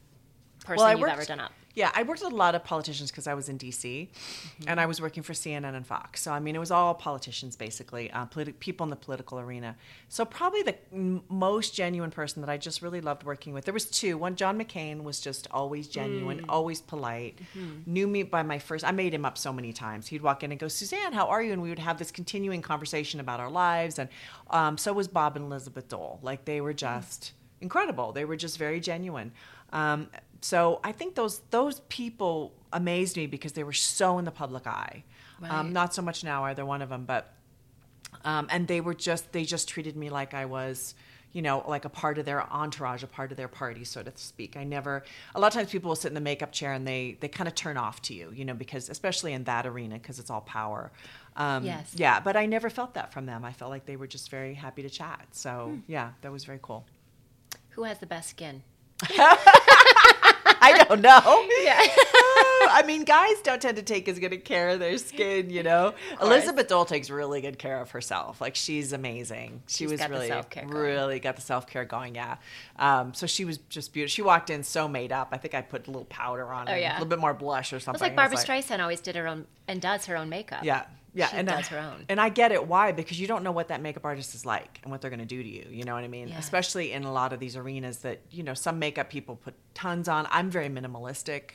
[0.67, 1.53] person Well, you've worked- ever done up?
[1.75, 4.69] Yeah, I worked with a lot of politicians because I was in DC, Mm-hmm.
[4.69, 6.21] and I was working for CNN and Fox.
[6.23, 9.75] So I mean, it was all politicians basically, uh, politi- people in the political arena.
[10.09, 13.65] So probably the m- most genuine person that I just really loved working with.
[13.65, 14.17] There was two.
[14.17, 16.45] One, John McCain was just always genuine, Mm.
[16.49, 17.41] always polite.
[17.59, 17.93] Mm-hmm.
[17.93, 18.85] Knew me by my first.
[18.85, 20.07] I made him up so many times.
[20.07, 22.63] He'd walk in and go, "Suzanne, how are you?" And we would have this continuing
[22.63, 23.99] conversation about our lives.
[23.99, 24.09] And
[24.51, 26.21] um, so was Bob and Elizabeth Dole.
[26.23, 28.13] Like they were just incredible.
[28.13, 29.33] They were just very genuine.
[29.73, 30.09] Um,
[30.45, 34.67] so I think those those people amazed me because they were so in the public
[34.67, 35.03] eye.
[35.41, 35.51] Right.
[35.51, 37.33] Um, not so much now, either one of them, but
[38.27, 40.95] um, and they were just they just treated me like I was
[41.33, 44.13] you know like a part of their entourage a part of their party so to
[44.15, 45.03] speak i never
[45.35, 47.49] a lot of times people will sit in the makeup chair and they they kind
[47.49, 50.43] of turn off to you you know because especially in that arena because it's all
[50.43, 50.93] power
[51.35, 51.91] um, Yes.
[51.97, 54.55] yeah but i never felt that from them i felt like they were just very
[54.55, 56.87] happy to chat so yeah that was very cool
[57.71, 58.63] Who has the best skin?
[60.65, 61.81] i don't know Yeah.
[62.67, 65.63] I mean, guys don't tend to take as good a care of their skin, you
[65.63, 65.95] know.
[66.21, 68.41] Elizabeth Dole takes really good care of herself.
[68.41, 69.63] Like she's amazing.
[69.67, 70.33] She She's was really,
[70.67, 72.15] really got the self care going.
[72.15, 72.37] Yeah.
[72.79, 74.11] Um, so she was just beautiful.
[74.13, 75.29] She walked in so made up.
[75.33, 76.93] I think I put a little powder on, Oh, and yeah.
[76.93, 78.01] a little bit more blush or It's something.
[78.01, 80.65] like I Barbara was Streisand always did her own and does her own makeup.
[80.65, 80.85] Yeah.
[81.15, 82.05] Yeah, She and does I, her own.
[82.09, 82.67] and I get it.
[82.67, 82.93] Why?
[82.93, 85.25] Because you don't know what that makeup artist is like and what they're going to
[85.27, 85.67] do to you.
[85.71, 86.29] You know what I mean?
[86.29, 86.39] Yeah.
[86.39, 90.09] Especially in a lot of these arenas that you know some makeup people put tons
[90.09, 90.27] on.
[90.31, 91.53] I'm very minimalistic,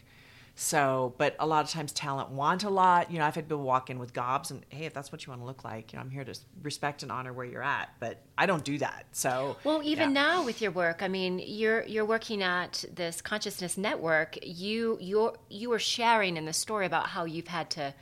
[0.55, 3.11] so but a lot of times talent want a lot.
[3.11, 5.31] You know, I've had people walk in with gobs, and hey, if that's what you
[5.31, 7.89] want to look like, you know, I'm here to respect and honor where you're at.
[7.99, 9.05] But I don't do that.
[9.11, 10.21] So Well, even yeah.
[10.21, 14.37] now with your work, I mean, you're you're working at this consciousness network.
[14.43, 17.93] You you're you were sharing in the story about how you've had to,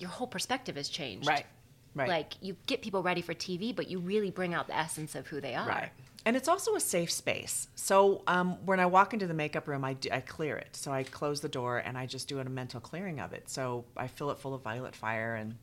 [0.00, 1.28] your whole perspective has changed.
[1.28, 1.46] right,
[1.94, 5.14] right, Like you get people ready for TV, but you really bring out the essence
[5.14, 5.68] of who they are.
[5.68, 5.90] Right.
[6.26, 7.68] And it's also a safe space.
[7.74, 10.76] So um, when I walk into the makeup room, I, do, I clear it.
[10.76, 13.48] So I close the door and I just do a mental clearing of it.
[13.48, 15.56] So I fill it full of violet fire and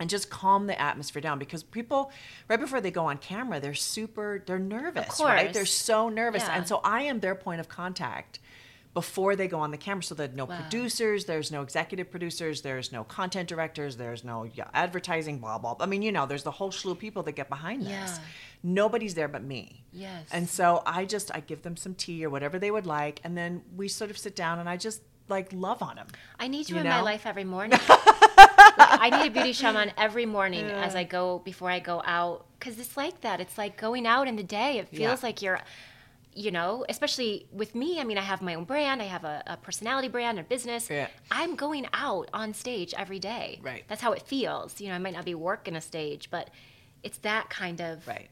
[0.00, 2.10] and just calm the atmosphere down because people
[2.48, 5.54] right before they go on camera they're super they're nervous right course.
[5.54, 6.56] they're so nervous Yeah.
[6.56, 8.40] and so i am their point of contact
[8.94, 10.58] before they go on the camera so that no Wow.
[10.60, 15.74] producers there's no executive producers there's no content directors there's no yeah, advertising blah blah
[15.74, 15.84] blah.
[15.84, 18.20] i mean you know there's the whole slew of people that get behind this
[18.62, 20.26] nobody's there but me Yes.
[20.30, 23.36] and so i just i give them some tea or whatever they would like and
[23.36, 26.68] then we sort of sit down and i just like love on them I need
[26.68, 27.78] you, You in my life every morning.
[27.88, 32.46] Like, I need a beauty shaman every morning as I go before I go out
[32.58, 33.40] because it's like that.
[33.40, 34.78] It's like going out in the day.
[34.78, 35.26] It feels Yeah.
[35.28, 35.60] like you're,
[36.34, 38.00] you know, especially with me.
[38.00, 39.02] I mean, I have my own brand.
[39.02, 40.88] I have a, a personality brand, a business.
[40.90, 41.08] Yeah.
[41.30, 43.60] I'm going out on stage every day.
[43.62, 43.84] Right.
[43.88, 44.80] That's how it feels.
[44.80, 46.50] You know, I might not be working a stage, but
[47.02, 48.28] it's that kind of right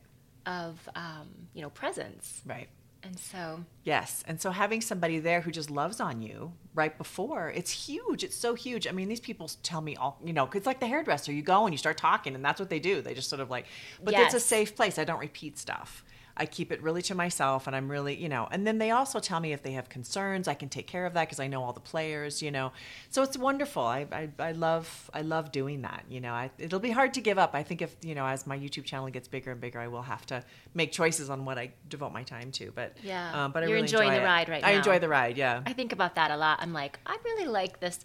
[0.46, 2.40] of um, you know presence.
[2.46, 2.68] right
[3.02, 4.24] And so Yes.
[4.26, 8.24] And so having somebody there who just loves on you right before, it's huge.
[8.24, 8.86] It's so huge.
[8.86, 11.32] I mean, these people tell me all, you know, 'cause it's like the hairdresser.
[11.32, 13.02] You go and you start talking, and that's what they do.
[13.02, 13.66] They just sort of like,
[14.02, 14.98] but it's a safe place.
[14.98, 16.04] I don't repeat stuff.
[16.40, 19.20] I keep it really to myself, and I'm really, you know, and then they also
[19.20, 21.62] tell me if they have concerns, I can take care of that because I know
[21.62, 22.72] all the players, you know.
[23.10, 23.82] So it's wonderful.
[23.82, 26.04] I, I, I love, I love doing that.
[26.08, 27.54] You know, I, it'll be hard to give up.
[27.54, 30.02] I think if you know, as my YouTube channel gets bigger and bigger, I will
[30.02, 30.42] have to
[30.74, 32.72] make choices on what I devote my time to.
[32.74, 33.44] But Yeah.
[33.44, 34.24] um, but I You're really enjoying enjoy the it.
[34.26, 34.68] ride right now.
[34.68, 35.36] I enjoy the ride.
[35.36, 35.62] Yeah.
[35.66, 36.58] I think about that a lot.
[36.62, 38.02] I'm like, I really like this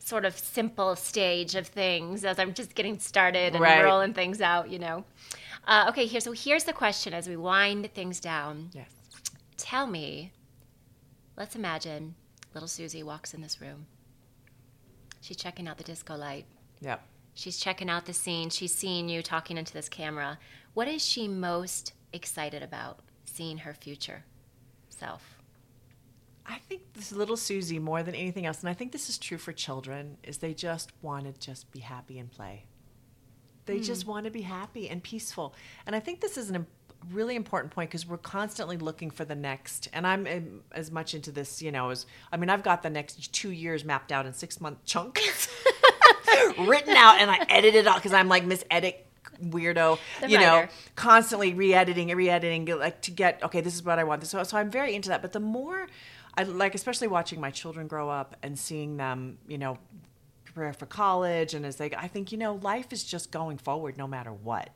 [0.00, 3.82] sort of simple stage of things as I'm just getting started and Right.
[3.82, 5.04] rolling things out, you know.
[5.68, 6.20] Uh, okay, here.
[6.20, 8.70] So here's the question as we wind things down.
[8.72, 8.88] Yes.
[9.58, 10.32] Tell me,
[11.36, 12.14] let's imagine
[12.54, 13.86] little Susie walks in this room.
[15.20, 16.46] She's checking out the disco light.
[16.80, 16.96] Yeah.
[17.34, 18.48] She's checking out the scene.
[18.48, 20.38] She's seeing you talking into this camera.
[20.72, 24.24] What is she most excited about seeing her future
[24.88, 25.38] self?
[26.46, 29.36] I think this little Susie more than anything else, and I think this is true
[29.36, 32.64] for children, is they just want to just be happy and play.
[33.68, 35.54] They just want to be happy and peaceful.
[35.86, 36.64] And I think this is a
[37.12, 39.88] really important point because we're constantly looking for the next.
[39.92, 42.90] And I'm um, as much into this, you know, as I mean, I've got the
[42.90, 45.48] next two years mapped out in six month chunks,
[46.58, 49.06] written out, and I edit it out because I'm like Miss Edit
[49.44, 50.66] weirdo, The you know,
[50.96, 54.58] constantly re-editing and re-editing like to get okay this is what i want so, so
[54.58, 55.86] i'm very into that but the more
[56.38, 59.76] I like especially watching my children grow up and seeing them, you know,
[60.52, 63.96] prepare for college and as they I think, you know, life is just going forward
[63.96, 64.70] no matter what.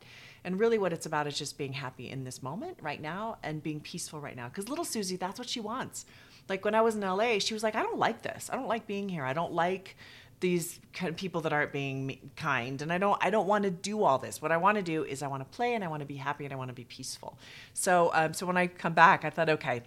[0.45, 3.63] And really what it's about is just being happy in this moment right now and
[3.63, 6.07] being peaceful right now cuz little Susie, that's what she wants.
[6.49, 8.51] Like when I was in LA, she was like, "I don't like this.
[8.53, 9.25] I don't like being here.
[9.25, 9.97] I don't like
[10.43, 13.71] these kind of people that aren't being kind and i don't i don't want to
[13.71, 15.87] do all this what i want to do is i want to play and i
[15.87, 17.39] want to be happy and i want to be peaceful
[17.75, 19.81] so um, so when i come back i thought okay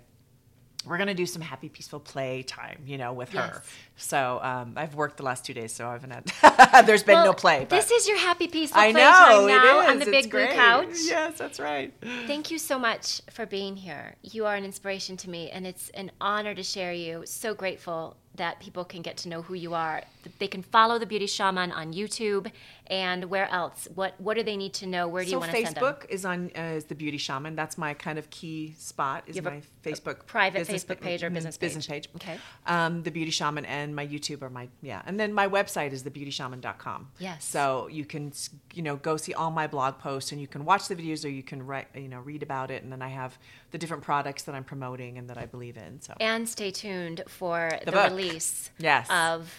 [0.86, 3.50] we're going to do some happy, peaceful play time, you know, with Yes.
[3.56, 3.64] her.
[3.98, 6.86] So um, I've worked the last two days, so I haven't had.
[6.86, 7.60] there's been Well, no play.
[7.68, 9.90] But This is your happy, peaceful I playtime know now it is.
[9.92, 10.88] on the It's big blue couch.
[11.04, 11.94] Yes, that's right.
[12.28, 14.16] Thank you so much for being here.
[14.22, 17.24] You are an inspiration to me, and it's an honor to share you.
[17.26, 20.02] So grateful that people can get to know who you are.
[20.40, 22.52] They can follow the Beauty Shaman on YouTube,
[22.88, 23.88] and where else?
[23.94, 25.08] What What do they need to know?
[25.08, 25.84] Where do you want to send them?
[25.84, 27.56] Facebook is on uh, is the Beauty Shaman.
[27.56, 29.24] That's my kind of key spot.
[29.28, 32.12] Is have a- my Facebook private business Facebook page or business business page.
[32.12, 32.22] page.
[32.22, 32.40] Okay.
[32.66, 36.04] Um, the Beauty Shaman and my YouTube are my yeah, and then my website is
[36.04, 37.10] thebeautyshaman.com.
[37.20, 37.46] Yes.
[37.46, 38.32] So you can
[38.74, 41.30] you know go see all my blog posts and you can watch the videos or
[41.30, 43.38] you can write you know read about it and then I have
[43.76, 46.00] the different products that I'm promoting and that I believe in.
[46.02, 48.10] So And stay tuned for the, book.
[48.10, 49.06] release Yes.
[49.10, 49.52] of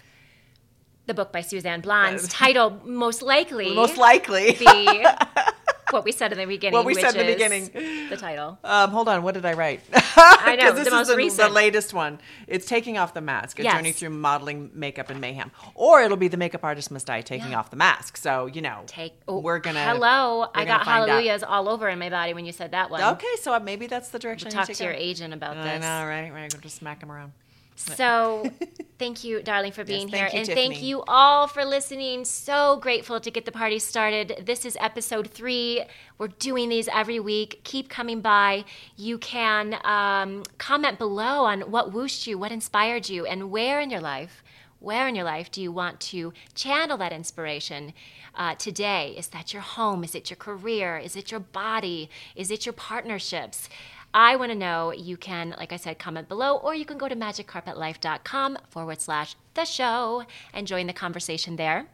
[1.04, 4.52] the book by Suzanne Blons title, most likely most likely.
[4.58, 5.06] be
[5.90, 6.74] what we said in the beginning.
[6.74, 7.70] What we said in the beginning.
[8.10, 8.58] The title.
[8.64, 9.80] Um, hold on, what did I write?
[9.92, 10.72] I know.
[10.72, 11.48] this the is the, recent.
[11.48, 12.18] the latest one.
[12.46, 13.74] It's taking off the mask, a Yes.
[13.74, 17.50] journey through modeling, makeup, and mayhem, or it'll be the makeup artist must die taking
[17.52, 17.58] Yeah.
[17.58, 18.16] off the mask.
[18.16, 19.14] So you know, Take.
[19.28, 19.82] Oh, we're gonna.
[19.84, 21.08] Hello, we're I got find out.
[21.08, 23.02] hallelujahs all over in my body when you said that one.
[23.02, 24.48] Okay, so maybe that's the direction.
[24.48, 25.82] I Talk to your agent about I this.
[25.82, 26.30] know, right?
[26.32, 26.52] Right.
[26.52, 27.32] We'll just smack him around.
[27.76, 28.50] So,
[28.98, 30.40] thank you, darling, for being thank here.
[30.40, 32.24] you, and thank you all for listening.
[32.24, 34.42] So grateful to get the party started.
[34.44, 35.84] This is episode three.
[36.18, 37.60] We're doing these every week.
[37.64, 38.64] Keep coming by.
[38.96, 43.90] You can um, comment below on what whooshed you, what inspired you, and where in
[43.90, 44.42] your life.
[44.78, 47.94] Where in your life do you want to channel that inspiration
[48.34, 49.14] uh, today?
[49.16, 50.04] Is that your home?
[50.04, 50.98] Is it your career?
[50.98, 52.10] Is it your body?
[52.34, 53.68] Is it your partnerships?
[54.16, 54.94] I want to know.
[54.94, 59.36] You can, like I said, comment below, or you can go to magiccarpetlife.com forward slash
[59.52, 61.88] the show and join the conversation there.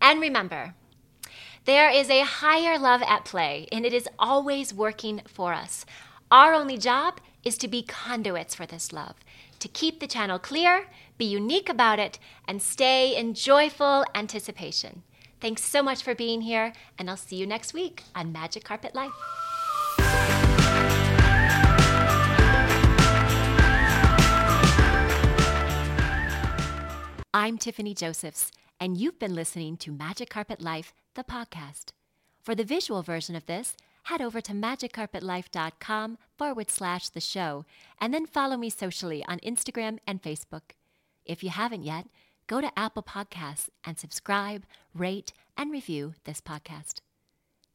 [0.00, 0.74] And remember,
[1.66, 5.86] there is a higher love at play, and it is always working for us.
[6.32, 9.14] Our only job is to be conduits for this love,
[9.60, 12.18] to keep the channel clear, be unique about it,
[12.48, 15.04] and stay in joyful anticipation.
[15.40, 18.96] Thanks so much for being here, and I'll see you next week on Magic Carpet
[18.96, 19.12] Life.
[27.34, 28.50] I'm Tiffany Josephs,
[28.80, 31.92] and you've been listening to Magic Carpet Life, the podcast.
[32.40, 37.66] For the visual version of this, head over to magiccarpetlife.com forward slash the show,
[38.00, 40.72] and then follow me socially on Instagram and Facebook.
[41.26, 42.06] If you haven't yet,
[42.46, 44.64] go to Apple Podcasts and subscribe,
[44.94, 47.00] rate, and review this podcast.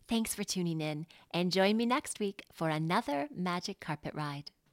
[0.07, 4.49] Thanks for tuning in, and join me next week for another Magic Carpet Ride.